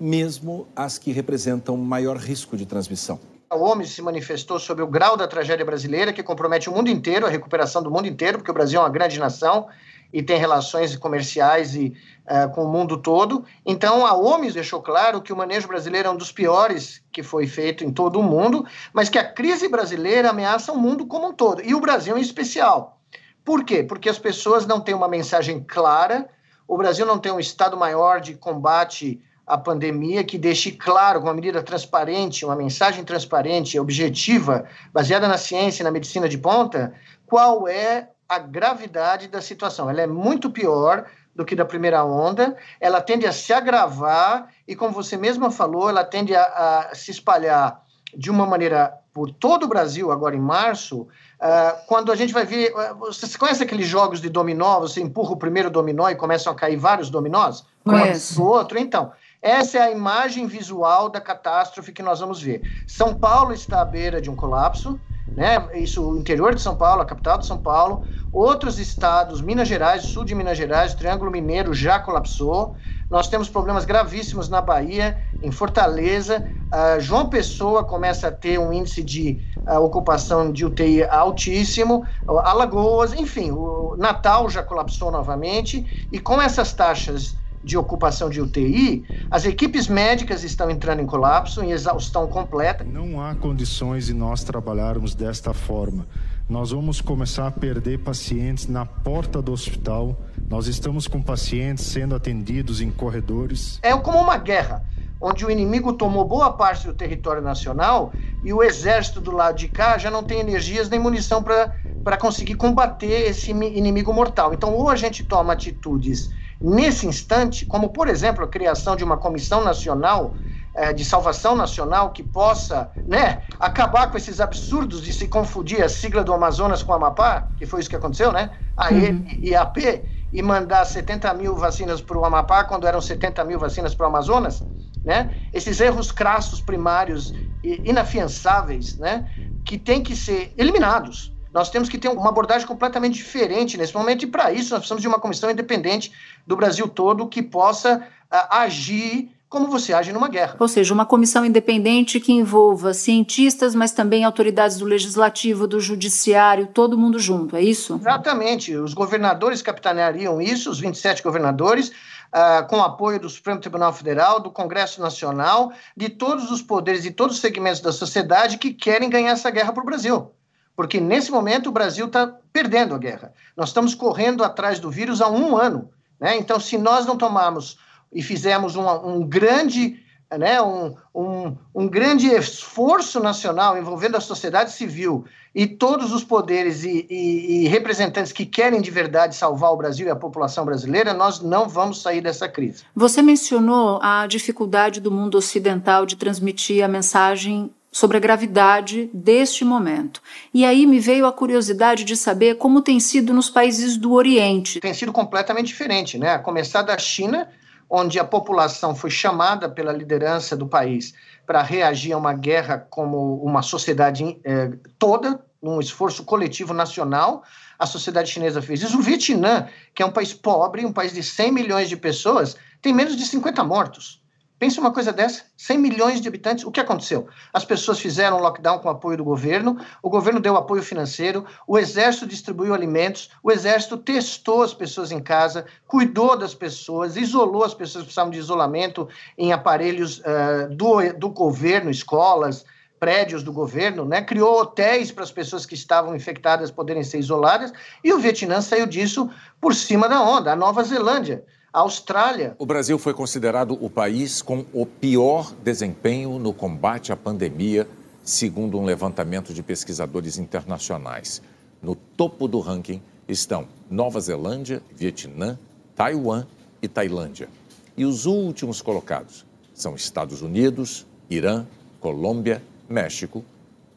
mesmo 0.00 0.66
as 0.74 0.96
que 0.96 1.12
representam 1.12 1.76
maior 1.76 2.16
risco 2.16 2.56
de 2.56 2.64
transmissão. 2.64 3.20
A 3.50 3.56
OMS 3.56 3.92
se 3.92 4.00
manifestou 4.00 4.58
sobre 4.58 4.82
o 4.82 4.86
grau 4.86 5.14
da 5.14 5.28
tragédia 5.28 5.66
brasileira, 5.66 6.10
que 6.10 6.22
compromete 6.22 6.70
o 6.70 6.72
mundo 6.72 6.88
inteiro, 6.88 7.26
a 7.26 7.28
recuperação 7.28 7.82
do 7.82 7.90
mundo 7.90 8.08
inteiro, 8.08 8.38
porque 8.38 8.50
o 8.50 8.54
Brasil 8.54 8.80
é 8.80 8.82
uma 8.82 8.88
grande 8.88 9.18
nação 9.18 9.68
e 10.12 10.22
tem 10.22 10.38
relações 10.38 10.94
comerciais 10.96 11.74
e, 11.74 11.94
uh, 12.26 12.52
com 12.54 12.64
o 12.64 12.68
mundo 12.68 12.98
todo. 12.98 13.44
Então, 13.64 14.06
a 14.06 14.16
OMS 14.16 14.52
deixou 14.52 14.82
claro 14.82 15.22
que 15.22 15.32
o 15.32 15.36
manejo 15.36 15.66
brasileiro 15.66 16.08
é 16.08 16.10
um 16.10 16.16
dos 16.16 16.30
piores 16.30 17.02
que 17.10 17.22
foi 17.22 17.46
feito 17.46 17.84
em 17.84 17.90
todo 17.90 18.20
o 18.20 18.22
mundo, 18.22 18.66
mas 18.92 19.08
que 19.08 19.18
a 19.18 19.24
crise 19.24 19.68
brasileira 19.68 20.30
ameaça 20.30 20.72
o 20.72 20.78
mundo 20.78 21.06
como 21.06 21.28
um 21.28 21.32
todo, 21.32 21.62
e 21.62 21.74
o 21.74 21.80
Brasil 21.80 22.16
em 22.18 22.20
especial. 22.20 23.00
Por 23.44 23.64
quê? 23.64 23.82
Porque 23.82 24.08
as 24.08 24.18
pessoas 24.18 24.66
não 24.66 24.80
têm 24.80 24.94
uma 24.94 25.08
mensagem 25.08 25.64
clara, 25.66 26.28
o 26.68 26.76
Brasil 26.76 27.04
não 27.04 27.18
tem 27.18 27.32
um 27.32 27.40
Estado 27.40 27.76
maior 27.76 28.20
de 28.20 28.34
combate 28.34 29.20
à 29.46 29.58
pandemia 29.58 30.22
que 30.22 30.38
deixe 30.38 30.70
claro, 30.70 31.20
com 31.20 31.26
uma 31.26 31.34
medida 31.34 31.62
transparente, 31.62 32.44
uma 32.44 32.54
mensagem 32.54 33.04
transparente, 33.04 33.78
objetiva, 33.78 34.64
baseada 34.92 35.26
na 35.26 35.36
ciência 35.36 35.82
e 35.82 35.84
na 35.84 35.90
medicina 35.90 36.28
de 36.28 36.38
ponta, 36.38 36.94
qual 37.26 37.66
é 37.66 38.08
a 38.34 38.38
gravidade 38.38 39.28
da 39.28 39.40
situação. 39.40 39.88
Ela 39.88 40.02
é 40.02 40.06
muito 40.06 40.50
pior 40.50 41.06
do 41.34 41.44
que 41.44 41.56
da 41.56 41.64
primeira 41.64 42.04
onda, 42.04 42.56
ela 42.78 43.00
tende 43.00 43.26
a 43.26 43.32
se 43.32 43.52
agravar 43.52 44.48
e, 44.68 44.76
como 44.76 44.92
você 44.92 45.16
mesma 45.16 45.50
falou, 45.50 45.88
ela 45.88 46.04
tende 46.04 46.34
a, 46.34 46.42
a 46.90 46.94
se 46.94 47.10
espalhar 47.10 47.82
de 48.14 48.30
uma 48.30 48.46
maneira 48.46 48.92
por 49.12 49.30
todo 49.30 49.64
o 49.64 49.68
Brasil 49.68 50.10
agora 50.10 50.36
em 50.36 50.40
março, 50.40 51.02
uh, 51.02 51.86
quando 51.86 52.12
a 52.12 52.16
gente 52.16 52.32
vai 52.32 52.44
ver. 52.44 52.72
Uh, 52.72 52.98
vocês 52.98 53.36
conhecem 53.36 53.66
aqueles 53.66 53.86
jogos 53.86 54.20
de 54.20 54.28
dominó? 54.28 54.80
Você 54.80 55.00
empurra 55.00 55.32
o 55.32 55.36
primeiro 55.36 55.70
dominó 55.70 56.08
e 56.08 56.14
começam 56.14 56.52
a 56.52 56.56
cair 56.56 56.76
vários 56.76 57.10
dominós? 57.10 57.64
Conheço. 57.84 58.42
O 58.42 58.46
outro, 58.46 58.78
então. 58.78 59.12
Essa 59.40 59.78
é 59.78 59.82
a 59.82 59.90
imagem 59.90 60.46
visual 60.46 61.08
da 61.08 61.20
catástrofe 61.20 61.92
que 61.92 62.02
nós 62.02 62.20
vamos 62.20 62.40
ver. 62.40 62.62
São 62.86 63.14
Paulo 63.14 63.52
está 63.52 63.80
à 63.80 63.84
beira 63.84 64.20
de 64.20 64.30
um 64.30 64.36
colapso, 64.36 65.00
né? 65.36 65.66
Isso, 65.74 66.02
o 66.10 66.18
interior 66.18 66.54
de 66.54 66.60
São 66.60 66.76
Paulo, 66.76 67.02
a 67.02 67.06
capital 67.06 67.38
de 67.38 67.46
São 67.46 67.58
Paulo. 67.58 68.02
Outros 68.32 68.78
estados, 68.78 69.40
Minas 69.40 69.68
Gerais, 69.68 70.04
sul 70.04 70.24
de 70.24 70.34
Minas 70.34 70.56
Gerais, 70.56 70.94
Triângulo 70.94 71.30
Mineiro 71.30 71.74
já 71.74 71.98
colapsou. 71.98 72.74
Nós 73.10 73.28
temos 73.28 73.48
problemas 73.48 73.84
gravíssimos 73.84 74.48
na 74.48 74.62
Bahia, 74.62 75.18
em 75.42 75.50
Fortaleza. 75.50 76.48
Uh, 76.72 76.98
João 76.98 77.28
Pessoa 77.28 77.84
começa 77.84 78.28
a 78.28 78.32
ter 78.32 78.58
um 78.58 78.72
índice 78.72 79.02
de 79.02 79.44
uh, 79.68 79.78
ocupação 79.80 80.50
de 80.50 80.64
UTI 80.64 81.04
altíssimo. 81.04 82.06
Uh, 82.26 82.38
Alagoas, 82.38 83.12
enfim, 83.12 83.50
o 83.50 83.96
Natal 83.98 84.48
já 84.48 84.62
colapsou 84.62 85.10
novamente. 85.10 86.08
E 86.10 86.18
com 86.18 86.40
essas 86.40 86.72
taxas 86.72 87.36
de 87.62 87.76
ocupação 87.76 88.28
de 88.28 88.40
UTI, 88.40 89.04
as 89.30 89.44
equipes 89.44 89.88
médicas 89.88 90.42
estão 90.42 90.70
entrando 90.70 91.00
em 91.00 91.06
colapso, 91.06 91.62
em 91.62 91.70
exaustão 91.70 92.26
completa. 92.26 92.84
Não 92.84 93.20
há 93.20 93.34
condições 93.34 94.06
de 94.06 94.14
nós 94.14 94.42
trabalharmos 94.42 95.14
desta 95.14 95.54
forma. 95.54 96.06
Nós 96.48 96.70
vamos 96.70 97.00
começar 97.00 97.46
a 97.46 97.50
perder 97.50 97.98
pacientes 97.98 98.66
na 98.66 98.84
porta 98.84 99.40
do 99.40 99.52
hospital. 99.52 100.20
Nós 100.50 100.66
estamos 100.66 101.06
com 101.06 101.22
pacientes 101.22 101.84
sendo 101.86 102.14
atendidos 102.14 102.80
em 102.80 102.90
corredores. 102.90 103.78
É 103.80 103.96
como 103.96 104.18
uma 104.18 104.36
guerra, 104.36 104.84
onde 105.20 105.46
o 105.46 105.50
inimigo 105.50 105.92
tomou 105.92 106.24
boa 106.24 106.52
parte 106.52 106.86
do 106.86 106.92
território 106.92 107.40
nacional 107.40 108.12
e 108.44 108.52
o 108.52 108.62
exército 108.62 109.20
do 109.20 109.30
lado 109.30 109.56
de 109.56 109.68
cá 109.68 109.96
já 109.96 110.10
não 110.10 110.24
tem 110.24 110.40
energias 110.40 110.90
nem 110.90 110.98
munição 110.98 111.42
para 111.42 112.16
conseguir 112.18 112.56
combater 112.56 113.30
esse 113.30 113.52
inimigo 113.52 114.12
mortal. 114.12 114.52
Então, 114.52 114.74
ou 114.74 114.90
a 114.90 114.96
gente 114.96 115.24
toma 115.24 115.52
atitudes 115.52 116.28
nesse 116.62 117.06
instante, 117.06 117.66
como 117.66 117.88
por 117.88 118.08
exemplo 118.08 118.44
a 118.44 118.48
criação 118.48 118.94
de 118.94 119.02
uma 119.02 119.16
comissão 119.16 119.64
nacional 119.64 120.34
é, 120.74 120.92
de 120.92 121.04
salvação 121.04 121.54
nacional 121.54 122.12
que 122.12 122.22
possa 122.22 122.90
né, 123.06 123.42
acabar 123.60 124.10
com 124.10 124.16
esses 124.16 124.40
absurdos 124.40 125.02
de 125.02 125.12
se 125.12 125.28
confundir 125.28 125.82
a 125.82 125.88
sigla 125.88 126.24
do 126.24 126.32
Amazonas 126.32 126.82
com 126.82 126.92
o 126.92 126.94
Amapá, 126.94 127.48
que 127.56 127.66
foi 127.66 127.80
isso 127.80 127.90
que 127.90 127.96
aconteceu, 127.96 128.32
né? 128.32 128.50
A 128.74 128.90
uhum. 128.90 129.26
EAP, 129.42 130.02
e 130.32 130.42
mandar 130.42 130.86
70 130.86 131.34
mil 131.34 131.54
vacinas 131.56 132.00
para 132.00 132.16
o 132.16 132.24
Amapá 132.24 132.64
quando 132.64 132.86
eram 132.86 133.02
70 133.02 133.44
mil 133.44 133.58
vacinas 133.58 133.94
para 133.94 134.04
o 134.04 134.08
Amazonas, 134.08 134.64
né? 135.04 135.34
Esses 135.52 135.78
erros 135.78 136.10
crassos 136.10 136.62
primários 136.62 137.34
inafiançáveis, 137.62 138.96
né? 138.96 139.30
Que 139.66 139.76
têm 139.76 140.02
que 140.02 140.16
ser 140.16 140.54
eliminados. 140.56 141.31
Nós 141.52 141.68
temos 141.68 141.88
que 141.88 141.98
ter 141.98 142.08
uma 142.08 142.30
abordagem 142.30 142.66
completamente 142.66 143.14
diferente 143.14 143.76
nesse 143.76 143.94
momento, 143.94 144.24
e 144.24 144.26
para 144.26 144.52
isso 144.52 144.70
nós 144.70 144.80
precisamos 144.80 145.02
de 145.02 145.08
uma 145.08 145.20
comissão 145.20 145.50
independente 145.50 146.12
do 146.46 146.56
Brasil 146.56 146.88
todo 146.88 147.28
que 147.28 147.42
possa 147.42 147.98
uh, 147.98 148.36
agir 148.50 149.30
como 149.52 149.66
você 149.66 149.92
age 149.92 150.14
numa 150.14 150.28
guerra. 150.28 150.56
Ou 150.58 150.66
seja, 150.66 150.94
uma 150.94 151.04
comissão 151.04 151.44
independente 151.44 152.18
que 152.18 152.32
envolva 152.32 152.94
cientistas, 152.94 153.74
mas 153.74 153.92
também 153.92 154.24
autoridades 154.24 154.78
do 154.78 154.86
legislativo, 154.86 155.66
do 155.66 155.78
judiciário, 155.78 156.68
todo 156.68 156.96
mundo 156.96 157.18
junto, 157.18 157.54
é 157.54 157.60
isso? 157.60 157.96
Exatamente. 157.96 158.74
Os 158.74 158.94
governadores 158.94 159.60
capitaneariam 159.60 160.40
isso, 160.40 160.70
os 160.70 160.80
27 160.80 161.22
governadores, 161.22 161.90
uh, 161.90 162.66
com 162.66 162.82
apoio 162.82 163.20
do 163.20 163.28
Supremo 163.28 163.60
Tribunal 163.60 163.92
Federal, 163.92 164.40
do 164.40 164.50
Congresso 164.50 165.02
Nacional, 165.02 165.70
de 165.94 166.08
todos 166.08 166.50
os 166.50 166.62
poderes, 166.62 167.02
de 167.02 167.10
todos 167.10 167.36
os 167.36 167.42
segmentos 167.42 167.82
da 167.82 167.92
sociedade 167.92 168.56
que 168.56 168.72
querem 168.72 169.10
ganhar 169.10 169.32
essa 169.32 169.50
guerra 169.50 169.70
para 169.74 169.82
o 169.82 169.86
Brasil. 169.86 170.30
Porque 170.74 171.00
nesse 171.00 171.30
momento 171.30 171.68
o 171.68 171.72
Brasil 171.72 172.06
está 172.06 172.26
perdendo 172.52 172.94
a 172.94 172.98
guerra. 172.98 173.32
Nós 173.56 173.68
estamos 173.68 173.94
correndo 173.94 174.42
atrás 174.42 174.78
do 174.78 174.90
vírus 174.90 175.20
há 175.20 175.28
um 175.28 175.56
ano. 175.56 175.90
Né? 176.18 176.36
Então, 176.36 176.58
se 176.58 176.78
nós 176.78 177.04
não 177.06 177.16
tomarmos 177.16 177.78
e 178.12 178.22
fizermos 178.22 178.76
um, 178.76 178.86
um 178.88 179.26
grande 179.26 180.00
né, 180.38 180.60
um, 180.62 180.94
um, 181.14 181.56
um, 181.74 181.88
grande 181.88 182.26
esforço 182.28 183.20
nacional 183.20 183.76
envolvendo 183.76 184.16
a 184.16 184.20
sociedade 184.20 184.72
civil 184.72 185.24
e 185.54 185.66
todos 185.66 186.12
os 186.12 186.24
poderes 186.24 186.84
e, 186.84 187.06
e, 187.10 187.64
e, 187.64 187.68
representantes 187.68 188.32
que 188.32 188.46
querem 188.46 188.80
de 188.80 188.90
verdade 188.90 189.36
salvar 189.36 189.72
o 189.72 189.76
Brasil 189.76 190.06
e 190.06 190.10
a 190.10 190.16
população 190.16 190.64
brasileira, 190.64 191.12
nós 191.12 191.40
não 191.40 191.68
vamos 191.68 192.00
sair 192.00 192.22
dessa 192.22 192.48
crise. 192.48 192.84
Você 192.94 193.20
mencionou 193.20 193.98
a 194.02 194.26
dificuldade 194.26 195.00
do 195.00 195.10
mundo 195.10 195.36
ocidental 195.36 196.06
de 196.06 196.16
transmitir 196.16 196.82
a 196.82 196.88
mensagem 196.88 197.70
sobre 197.92 198.16
a 198.16 198.20
gravidade 198.20 199.10
deste 199.12 199.66
momento. 199.66 200.22
E 200.52 200.64
aí 200.64 200.86
me 200.86 200.98
veio 200.98 201.26
a 201.26 201.32
curiosidade 201.32 202.04
de 202.04 202.16
saber 202.16 202.56
como 202.56 202.80
tem 202.80 202.98
sido 202.98 203.34
nos 203.34 203.50
países 203.50 203.98
do 203.98 204.14
Oriente. 204.14 204.80
Tem 204.80 204.94
sido 204.94 205.12
completamente 205.12 205.66
diferente, 205.66 206.16
né? 206.16 206.30
A 206.30 206.38
começar 206.38 206.80
da 206.80 206.96
China, 206.96 207.46
onde 207.88 208.18
a 208.18 208.24
população 208.24 208.94
foi 208.94 209.10
chamada 209.10 209.68
pela 209.68 209.92
liderança 209.92 210.56
do 210.56 210.66
país 210.66 211.12
para 211.46 211.62
reagir 211.62 212.14
a 212.14 212.16
uma 212.16 212.32
guerra 212.32 212.78
como 212.78 213.36
uma 213.44 213.60
sociedade 213.60 214.40
eh, 214.42 214.70
toda, 214.98 215.44
num 215.60 215.78
esforço 215.78 216.24
coletivo 216.24 216.72
nacional. 216.72 217.42
A 217.78 217.84
sociedade 217.84 218.30
chinesa 218.30 218.62
fez 218.62 218.80
isso. 218.80 218.98
O 218.98 219.02
Vietnã, 219.02 219.68
que 219.94 220.02
é 220.02 220.06
um 220.06 220.10
país 220.10 220.32
pobre, 220.32 220.86
um 220.86 220.92
país 220.92 221.12
de 221.12 221.22
100 221.22 221.52
milhões 221.52 221.88
de 221.90 221.96
pessoas, 221.96 222.56
tem 222.80 222.94
menos 222.94 223.16
de 223.16 223.26
50 223.26 223.62
mortos. 223.62 224.21
Pensa 224.62 224.80
uma 224.80 224.92
coisa 224.92 225.12
dessa, 225.12 225.42
100 225.56 225.76
milhões 225.76 226.20
de 226.20 226.28
habitantes, 226.28 226.64
o 226.64 226.70
que 226.70 226.78
aconteceu? 226.78 227.26
As 227.52 227.64
pessoas 227.64 227.98
fizeram 227.98 228.38
lockdown 228.38 228.78
com 228.78 228.88
apoio 228.88 229.16
do 229.16 229.24
governo, 229.24 229.76
o 230.00 230.08
governo 230.08 230.38
deu 230.38 230.56
apoio 230.56 230.84
financeiro, 230.84 231.44
o 231.66 231.76
exército 231.76 232.28
distribuiu 232.28 232.72
alimentos, 232.72 233.30
o 233.42 233.50
exército 233.50 233.96
testou 233.96 234.62
as 234.62 234.72
pessoas 234.72 235.10
em 235.10 235.18
casa, 235.18 235.66
cuidou 235.84 236.38
das 236.38 236.54
pessoas, 236.54 237.16
isolou 237.16 237.64
as 237.64 237.74
pessoas 237.74 238.02
que 238.02 238.06
precisavam 238.06 238.30
de 238.30 238.38
isolamento 238.38 239.08
em 239.36 239.52
aparelhos 239.52 240.20
uh, 240.20 240.68
do, 240.70 241.12
do 241.14 241.30
governo, 241.30 241.90
escolas, 241.90 242.64
prédios 243.00 243.42
do 243.42 243.52
governo, 243.52 244.04
né? 244.04 244.22
criou 244.22 244.60
hotéis 244.60 245.10
para 245.10 245.24
as 245.24 245.32
pessoas 245.32 245.66
que 245.66 245.74
estavam 245.74 246.14
infectadas 246.14 246.70
poderem 246.70 247.02
ser 247.02 247.18
isoladas, 247.18 247.72
e 248.04 248.12
o 248.12 248.20
Vietnã 248.20 248.60
saiu 248.60 248.86
disso 248.86 249.28
por 249.60 249.74
cima 249.74 250.08
da 250.08 250.22
onda. 250.22 250.52
A 250.52 250.56
Nova 250.56 250.84
Zelândia 250.84 251.44
Austrália. 251.72 252.54
O 252.58 252.66
Brasil 252.66 252.98
foi 252.98 253.14
considerado 253.14 253.78
o 253.80 253.88
país 253.88 254.42
com 254.42 254.66
o 254.74 254.84
pior 254.84 255.54
desempenho 255.64 256.38
no 256.38 256.52
combate 256.52 257.10
à 257.10 257.16
pandemia, 257.16 257.88
segundo 258.22 258.78
um 258.78 258.84
levantamento 258.84 259.54
de 259.54 259.62
pesquisadores 259.62 260.36
internacionais. 260.36 261.40
No 261.80 261.94
topo 261.94 262.46
do 262.46 262.60
ranking 262.60 263.00
estão 263.26 263.66
Nova 263.90 264.20
Zelândia, 264.20 264.82
Vietnã, 264.94 265.58
Taiwan 265.96 266.46
e 266.82 266.88
Tailândia. 266.88 267.48
E 267.96 268.04
os 268.04 268.26
últimos 268.26 268.82
colocados 268.82 269.46
são 269.72 269.94
Estados 269.94 270.42
Unidos, 270.42 271.06
Irã, 271.30 271.64
Colômbia, 272.00 272.62
México 272.86 273.42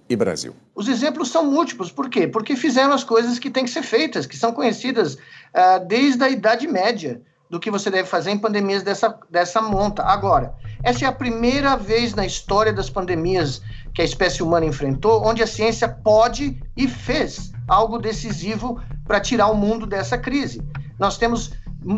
e 0.08 0.16
Brasil. 0.16 0.56
Os 0.74 0.88
exemplos 0.88 1.28
são 1.28 1.52
múltiplos. 1.52 1.92
Por 1.92 2.10
quê? 2.10 2.26
Porque 2.26 2.56
fizeram 2.56 2.94
as 2.94 3.04
coisas 3.04 3.38
que 3.38 3.50
têm 3.50 3.66
que 3.66 3.70
ser 3.70 3.84
feitas, 3.84 4.26
que 4.26 4.38
são 4.38 4.54
conhecidas 4.54 5.16
uh, 5.16 5.86
desde 5.86 6.24
a 6.24 6.30
Idade 6.30 6.68
Média 6.68 7.22
do 7.50 7.60
que 7.60 7.72
você 7.72 7.90
deve 7.90 8.08
fazer 8.08 8.32
em 8.32 8.38
pandemias 8.38 8.84
dessa, 8.84 9.18
dessa 9.30 9.62
monta. 9.62 10.04
Agora, 10.04 10.54
essa 10.84 11.06
é 11.06 11.08
a 11.08 11.12
primeira 11.12 11.76
vez 11.76 12.14
na 12.14 12.26
história 12.26 12.74
das 12.74 12.90
pandemias 12.90 13.62
que 13.94 14.02
a 14.02 14.06
espécie 14.06 14.42
humana 14.42 14.66
enfrentou 14.66 15.26
onde 15.26 15.44
a 15.44 15.48
ciência 15.48 15.88
pode 15.88 16.62
e 16.76 16.88
fez 16.88 17.52
algo 17.68 17.98
decisivo 17.98 18.80
para 19.06 19.20
tirar 19.20 19.48
o 19.48 19.56
mundo 19.56 19.86
dessa 19.86 20.18
crise. 20.18 20.62
Nós 20.98 21.18
temos 21.18 21.54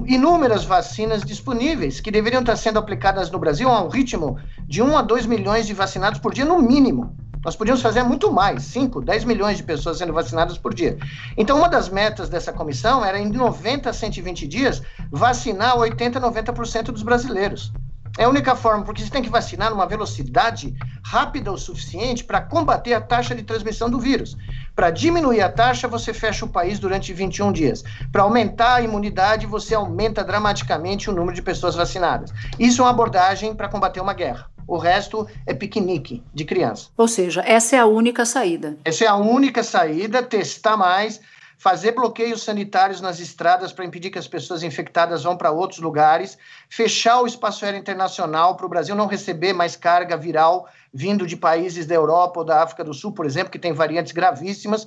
inúmeras 0.06 0.66
vacinas 0.66 1.24
disponíveis 1.24 2.02
que 2.02 2.12
deveriam 2.12 2.42
estar 2.42 2.58
sendo 2.58 2.78
aplicadas 2.78 3.32
no 3.32 3.40
Brasil 3.40 3.70
a 3.70 3.82
um 3.82 3.88
ritmo 3.88 4.38
de 4.68 4.82
1 4.82 4.98
a 4.98 5.02
2 5.02 5.26
milhões 5.26 5.66
de 5.66 5.74
vacinados 5.74 6.20
por 6.20 6.34
dia, 6.34 6.44
no 6.44 6.62
mínimo. 6.62 7.16
Nós 7.48 7.56
podíamos 7.56 7.82
fazer 7.82 8.04
muito 8.04 8.30
mais, 8.30 8.62
5, 8.64 9.00
10 9.00 9.24
milhões 9.24 9.56
de 9.56 9.64
pessoas 9.64 10.00
sendo 10.00 10.12
vacinadas 10.12 10.58
por 10.58 10.74
dia. 10.74 10.98
Então, 11.38 11.58
uma 11.58 11.70
das 11.70 11.88
metas 11.88 12.28
dessa 12.28 12.52
comissão 12.52 13.06
era, 13.06 13.18
em 13.18 13.32
90 13.32 13.90
a 13.90 13.94
120 13.94 14.46
dias, 14.46 14.84
vacinar 15.10 15.78
80 15.78 16.20
a 16.20 16.22
90% 16.22 16.92
dos 16.92 17.04
brasileiros. 17.04 17.72
É 18.18 18.26
a 18.26 18.30
única 18.30 18.54
forma, 18.54 18.84
porque 18.84 19.02
você 19.02 19.10
tem 19.10 19.22
que 19.22 19.30
vacinar 19.30 19.70
numa 19.70 19.88
velocidade 19.88 20.76
rápida 21.02 21.50
o 21.50 21.58
suficiente 21.58 22.22
para 22.22 22.42
combater 22.42 22.94
a 22.94 23.00
taxa 23.00 23.34
de 23.34 23.44
transmissão 23.44 23.90
do 23.90 23.98
vírus. 23.98 24.36
Para 24.76 24.92
diminuir 24.92 25.40
a 25.40 25.50
taxa, 25.50 25.88
você 25.88 26.14
fecha 26.14 26.44
o 26.44 26.50
país 26.50 26.80
durante 26.80 27.14
21 27.14 27.54
dias. 27.54 27.82
Para 28.12 28.24
aumentar 28.24 28.76
a 28.76 28.82
imunidade, 28.82 29.46
você 29.46 29.74
aumenta 29.74 30.22
dramaticamente 30.22 31.10
o 31.10 31.14
número 31.14 31.34
de 31.34 31.42
pessoas 31.42 31.76
vacinadas. 31.76 32.34
Isso 32.60 32.82
é 32.82 32.84
uma 32.84 32.92
abordagem 32.92 33.56
para 33.56 33.70
combater 33.70 34.02
uma 34.02 34.14
guerra. 34.14 34.57
O 34.68 34.78
resto 34.78 35.28
é 35.46 35.54
piquenique 35.54 36.22
de 36.34 36.44
criança. 36.44 36.90
Ou 36.98 37.08
seja, 37.08 37.42
essa 37.46 37.76
é 37.78 37.80
a 37.80 37.86
única 37.86 38.26
saída. 38.26 38.78
Essa 38.84 39.06
é 39.06 39.08
a 39.08 39.16
única 39.16 39.64
saída, 39.64 40.22
testar 40.22 40.76
mais, 40.76 41.22
fazer 41.58 41.94
bloqueios 41.94 42.44
sanitários 42.44 43.02
nas 43.02 43.20
estradas 43.20 43.74
para 43.74 43.86
impedir 43.86 44.12
que 44.12 44.20
as 44.20 44.28
pessoas 44.28 44.62
infectadas 44.62 45.24
vão 45.24 45.36
para 45.36 45.52
outros 45.52 45.80
lugares, 45.80 46.38
fechar 46.70 47.22
o 47.22 47.28
espaço 47.28 47.66
aéreo 47.66 47.80
internacional 47.80 48.56
para 48.56 48.66
o 48.66 48.70
Brasil 48.70 48.96
não 48.96 49.08
receber 49.08 49.54
mais 49.54 49.76
carga 49.76 50.16
viral 50.16 50.68
vindo 50.94 51.26
de 51.28 51.36
países 51.36 51.86
da 51.86 51.96
Europa 51.96 52.40
ou 52.40 52.46
da 52.46 52.64
África 52.64 52.84
do 52.84 52.94
Sul, 52.94 53.12
por 53.12 53.26
exemplo, 53.26 53.52
que 53.52 53.60
tem 53.60 53.74
variantes 53.74 54.12
gravíssimas, 54.12 54.86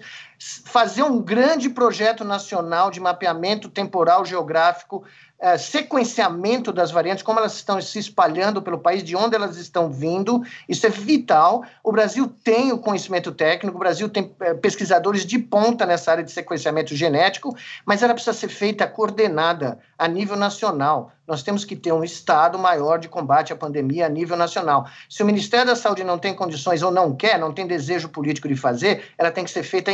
fazer 0.65 1.03
um 1.03 1.21
grande 1.21 1.69
projeto 1.69 2.25
nacional 2.25 2.91
de 2.91 3.01
mapeamento 3.01 3.69
temporal 3.69 4.25
geográfico 4.25 5.05
é, 5.41 5.57
sequenciamento 5.57 6.71
das 6.71 6.91
variantes, 6.91 7.23
como 7.23 7.39
elas 7.39 7.55
estão 7.55 7.81
se 7.81 7.99
espalhando 7.99 8.61
pelo 8.61 8.79
país, 8.79 9.03
de 9.03 9.17
onde 9.17 9.35
elas 9.35 9.57
estão 9.57 9.91
vindo. 9.91 10.43
Isso 10.69 10.87
é 10.87 10.91
vital. 10.91 11.65
O 11.83 11.91
Brasil 11.91 12.31
tem 12.45 12.73
o 12.73 12.79
conhecimento 12.79 13.33
técnico, 13.33 13.77
o 13.77 13.81
Brasil 13.81 14.09
tem 14.09 14.35
é, 14.41 14.53
pesquisadores 14.53 15.25
de 15.25 15.39
ponta 15.39 15.87
nessa 15.87 16.11
área 16.11 16.25
de 16.25 16.31
sequenciamento 16.31 16.95
genético, 16.95 17.57
mas 17.87 18.03
ela 18.03 18.13
precisa 18.13 18.37
ser 18.37 18.49
feita 18.49 18.87
coordenada 18.87 19.79
a 19.99 20.07
nível 20.07 20.37
nacional. 20.37 21.13
Nós 21.31 21.45
temos 21.45 21.65
que 21.65 21.77
ter 21.77 21.93
um 21.93 22.03
Estado 22.03 22.59
maior 22.59 22.99
de 22.99 23.09
combate 23.09 23.53
à 23.53 23.57
pandemia 23.57 24.07
a 24.07 24.09
nível 24.09 24.37
nacional. 24.37 24.89
Se 25.09 25.23
o 25.23 25.27
Ministério 25.27 25.65
da 25.65 25.77
Saúde 25.77 26.03
não 26.03 26.19
tem 26.19 26.35
condições 26.35 26.83
ou 26.83 26.91
não 26.91 27.15
quer, 27.15 27.39
não 27.39 27.53
tem 27.53 27.69
desejo 27.69 28.09
político 28.09 28.49
de 28.49 28.57
fazer, 28.57 29.05
ela 29.17 29.31
tem 29.31 29.45
que 29.45 29.51
ser 29.53 29.63
feita 29.63 29.93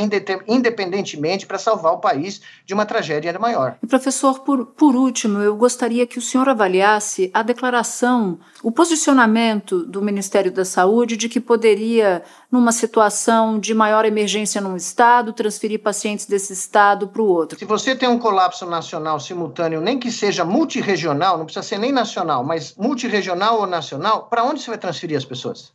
independentemente 0.49 1.47
para 1.47 1.59
salvar 1.59 1.93
o 1.93 1.99
país 1.99 2.41
de 2.65 2.73
uma 2.73 2.87
tragédia 2.87 3.39
maior. 3.39 3.77
E 3.83 3.87
professor, 3.87 4.41
por, 4.41 4.65
por 4.65 4.97
último, 4.97 5.41
eu 5.41 5.55
gostaria 5.55 6.07
que 6.07 6.19
o 6.19 6.23
senhor 6.23 6.49
avaliasse 6.49 7.31
a 7.35 7.43
declaração, 7.43 8.39
o 8.63 8.73
posicionamento 8.73 9.85
do 9.85 10.01
Ministério 10.01 10.51
da 10.51 10.65
Saúde 10.65 11.19
de 11.19 11.29
que 11.29 11.39
poderia, 11.39 12.23
numa 12.57 12.73
situação 12.73 13.59
de 13.59 13.75
maior 13.75 14.05
emergência 14.05 14.61
num 14.61 14.77
estado, 14.77 15.33
transferir 15.33 15.81
pacientes 15.81 16.27
desse 16.27 16.53
estado 16.53 17.07
para 17.07 17.23
o 17.23 17.27
outro. 17.27 17.59
Se 17.59 17.65
você 17.65 17.95
tem 17.95 18.09
um 18.09 18.19
colapso 18.19 18.67
nacional 18.67 19.21
simultâneo, 19.21 19.81
nem 19.81 19.99
que 19.99 20.11
seja 20.11 20.45
multirregional, 20.45 20.97
regional, 20.97 21.39
não 21.39 21.45
precisa 21.45 21.63
ser 21.63 21.79
nem 21.79 21.93
nacional, 21.93 22.43
mas 22.43 22.75
multirregional 22.77 23.61
ou 23.61 23.67
nacional, 23.67 24.27
para 24.29 24.45
onde 24.45 24.61
você 24.61 24.71
vai 24.71 24.79
transferir 24.79 25.17
as 25.17 25.25
pessoas? 25.25 25.73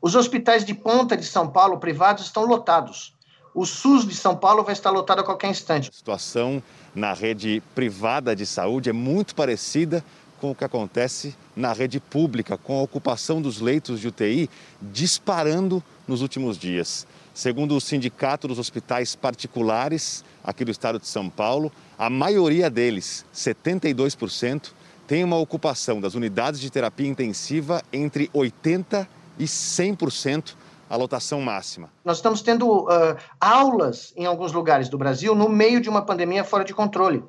Os 0.00 0.14
hospitais 0.14 0.64
de 0.64 0.74
ponta 0.74 1.16
de 1.16 1.24
São 1.24 1.48
Paulo 1.48 1.78
privados 1.78 2.24
estão 2.24 2.44
lotados. 2.44 3.14
O 3.54 3.64
SUS 3.64 4.06
de 4.06 4.14
São 4.14 4.34
Paulo 4.34 4.64
vai 4.64 4.72
estar 4.72 4.90
lotado 4.90 5.20
a 5.20 5.24
qualquer 5.24 5.48
instante. 5.48 5.88
A 5.88 5.92
situação 5.92 6.62
na 6.94 7.12
rede 7.12 7.62
privada 7.74 8.34
de 8.34 8.44
saúde 8.44 8.90
é 8.90 8.92
muito 8.92 9.34
parecida 9.34 10.04
com 10.44 10.50
o 10.50 10.54
que 10.54 10.64
acontece 10.64 11.34
na 11.56 11.72
rede 11.72 11.98
pública, 11.98 12.58
com 12.58 12.78
a 12.78 12.82
ocupação 12.82 13.40
dos 13.40 13.62
leitos 13.62 13.98
de 13.98 14.08
UTI 14.08 14.50
disparando 14.82 15.82
nos 16.06 16.20
últimos 16.20 16.58
dias. 16.58 17.06
Segundo 17.32 17.74
o 17.74 17.80
Sindicato 17.80 18.46
dos 18.46 18.58
Hospitais 18.58 19.16
Particulares 19.16 20.22
aqui 20.44 20.62
do 20.62 20.70
estado 20.70 20.98
de 20.98 21.06
São 21.08 21.30
Paulo, 21.30 21.72
a 21.98 22.10
maioria 22.10 22.68
deles, 22.68 23.24
72%, 23.34 24.72
tem 25.06 25.24
uma 25.24 25.38
ocupação 25.38 25.98
das 25.98 26.14
unidades 26.14 26.60
de 26.60 26.70
terapia 26.70 27.08
intensiva 27.08 27.82
entre 27.90 28.28
80% 28.28 29.06
e 29.38 29.44
100% 29.44 30.56
a 30.90 30.96
lotação 30.96 31.40
máxima. 31.40 31.88
Nós 32.04 32.18
estamos 32.18 32.42
tendo 32.42 32.68
uh, 32.82 33.16
aulas 33.40 34.12
em 34.14 34.26
alguns 34.26 34.52
lugares 34.52 34.90
do 34.90 34.98
Brasil 34.98 35.34
no 35.34 35.48
meio 35.48 35.80
de 35.80 35.88
uma 35.88 36.02
pandemia 36.02 36.44
fora 36.44 36.64
de 36.64 36.74
controle. 36.74 37.24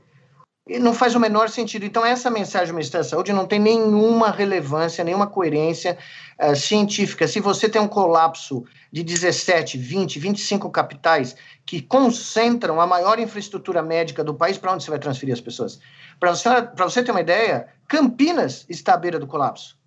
Não 0.68 0.96
faz 0.96 1.14
o 1.14 1.20
menor 1.20 1.48
sentido. 1.50 1.86
Então, 1.86 2.04
essa 2.04 2.32
mensagem 2.32 2.70
do 2.70 2.74
Ministério 2.74 3.06
da 3.06 3.10
Saúde 3.10 3.32
não 3.32 3.46
tem 3.46 3.60
nenhuma 3.60 4.32
relevância, 4.32 5.04
nenhuma 5.04 5.28
coerência 5.28 5.96
uh, 6.42 6.56
científica. 6.56 7.28
Se 7.28 7.40
você 7.40 7.70
tem 7.70 7.80
um 7.80 7.88
colapso 7.88 8.66
de 8.92 9.04
17, 9.04 9.78
20, 9.78 10.18
25 10.18 10.68
capitais 10.72 11.36
que 11.68 11.84
concentram 11.84 12.82
a 12.82 12.88
maior 12.88 13.20
infraestrutura 13.20 13.84
médica 13.84 14.24
do 14.24 14.34
país, 14.34 14.58
para 14.58 14.74
onde 14.74 14.84
você 14.84 14.90
vai 14.90 14.98
transferir 14.98 15.34
as 15.34 15.42
pessoas? 15.42 15.80
Para 16.20 16.32
você 16.32 17.04
ter 17.04 17.12
uma 17.12 17.22
ideia, 17.22 17.68
Campinas 17.88 18.66
está 18.68 18.96
à 18.96 18.98
beira 18.98 19.20
do 19.20 19.28
colapso. 19.28 19.78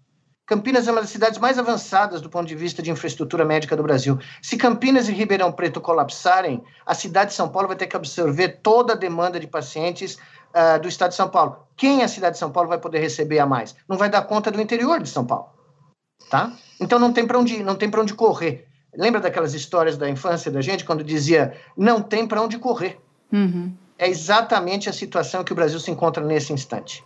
Campinas 0.49 0.88
é 0.88 0.93
uma 0.93 1.03
das 1.03 1.11
cidades 1.11 1.38
mais 1.38 1.59
avançadas 1.59 2.23
do 2.23 2.31
ponto 2.31 2.49
de 2.49 2.55
vista 2.55 2.81
de 2.81 2.91
infraestrutura 2.91 3.45
médica 3.45 3.77
do 3.77 3.83
Brasil. 3.83 4.19
Se 4.41 4.57
Campinas 4.57 5.07
e 5.07 5.12
Ribeirão 5.12 5.53
Preto 5.53 5.79
colapsarem, 5.79 6.64
a 6.87 6.95
cidade 6.95 7.33
de 7.33 7.37
São 7.37 7.51
Paulo 7.51 7.69
vai 7.69 7.77
ter 7.77 7.87
que 7.87 7.95
absorver 7.95 8.61
toda 8.62 8.95
a 8.95 8.97
demanda 8.97 9.38
de 9.38 9.47
pacientes 9.47 10.17
uh, 10.59 10.81
do 10.81 10.88
estado 10.88 11.11
de 11.11 11.16
São 11.16 11.29
Paulo. 11.29 11.57
Quem 11.77 12.03
a 12.03 12.09
cidade 12.09 12.35
de 12.35 12.38
São 12.38 12.51
Paulo 12.51 12.68
vai 12.68 12.79
poder 12.79 12.99
receber 12.99 13.38
a 13.38 13.47
mais? 13.47 13.77
Não 13.88 13.97
vai 13.97 14.11
dar 14.11 14.23
conta 14.23 14.51
do 14.51 14.61
interior 14.61 15.01
de 15.01 15.09
São 15.09 15.25
Paulo, 15.25 15.51
tá? 16.29 16.53
Então 16.81 16.99
não 16.99 17.12
tem 17.12 17.27
para 17.27 17.38
onde, 17.38 17.62
não 17.62 17.77
tem 17.77 17.88
para 17.88 18.03
onde 18.03 18.14
correr. 18.14 18.66
Lembra 18.97 19.21
daquelas 19.21 19.55
histórias 19.55 19.97
da 19.97 20.09
infância 20.09 20.51
da 20.51 20.61
gente 20.61 20.85
quando 20.85 21.05
dizia 21.05 21.55
não 21.77 22.03
tem 22.03 22.27
para 22.27 22.42
onde 22.42 22.59
correr? 22.59 22.99
Uhum 23.33 23.73
é 23.99 24.09
exatamente 24.09 24.88
a 24.88 24.92
situação 24.92 25.42
que 25.42 25.53
o 25.53 25.57
Brasil 25.57 25.81
se 25.81 25.90
encontra 25.90 26.25
nesse 26.25 26.53
instante. 26.53 27.05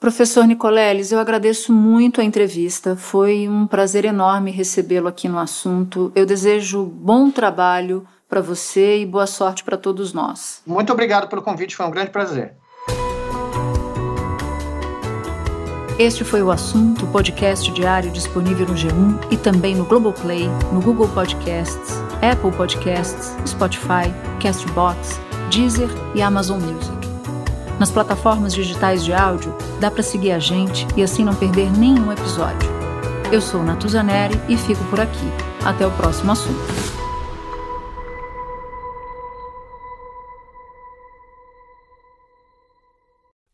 Professor 0.00 0.44
Nicoleles, 0.44 1.12
eu 1.12 1.20
agradeço 1.20 1.72
muito 1.72 2.20
a 2.20 2.24
entrevista. 2.24 2.96
Foi 2.96 3.48
um 3.48 3.68
prazer 3.68 4.04
enorme 4.04 4.50
recebê-lo 4.50 5.06
aqui 5.06 5.28
no 5.28 5.38
assunto. 5.38 6.10
Eu 6.16 6.26
desejo 6.26 6.84
bom 6.84 7.30
trabalho 7.30 8.04
para 8.28 8.40
você 8.40 9.00
e 9.00 9.06
boa 9.06 9.28
sorte 9.28 9.62
para 9.62 9.76
todos 9.76 10.12
nós. 10.12 10.60
Muito 10.66 10.92
obrigado 10.92 11.28
pelo 11.28 11.42
convite, 11.42 11.76
foi 11.76 11.86
um 11.86 11.90
grande 11.90 12.10
prazer. 12.10 12.56
Este 15.98 16.24
foi 16.24 16.42
o 16.42 16.50
assunto, 16.50 17.06
podcast 17.08 17.70
diário 17.70 18.10
disponível 18.10 18.66
no 18.66 18.74
G1 18.74 19.26
e 19.30 19.36
também 19.36 19.74
no 19.74 19.84
Globoplay, 19.84 20.48
no 20.72 20.80
Google 20.80 21.08
Podcasts, 21.08 22.02
Apple 22.22 22.50
Podcasts, 22.52 23.36
Spotify, 23.46 24.12
Castbox 24.40 25.20
Deezer 25.50 25.90
e 26.14 26.22
Amazon 26.22 26.60
Music. 26.60 26.96
Nas 27.78 27.90
plataformas 27.90 28.54
digitais 28.54 29.04
de 29.04 29.12
áudio, 29.12 29.54
dá 29.80 29.90
para 29.90 30.02
seguir 30.02 30.32
a 30.32 30.38
gente 30.38 30.86
e 30.96 31.02
assim 31.02 31.24
não 31.24 31.34
perder 31.34 31.70
nenhum 31.70 32.10
episódio. 32.10 32.70
Eu 33.30 33.40
sou 33.40 33.62
Natuza 33.62 34.02
Neri 34.02 34.40
e 34.48 34.56
fico 34.56 34.82
por 34.84 34.98
aqui. 34.98 35.26
Até 35.64 35.86
o 35.86 35.90
próximo 35.90 36.32
assunto. 36.32 37.01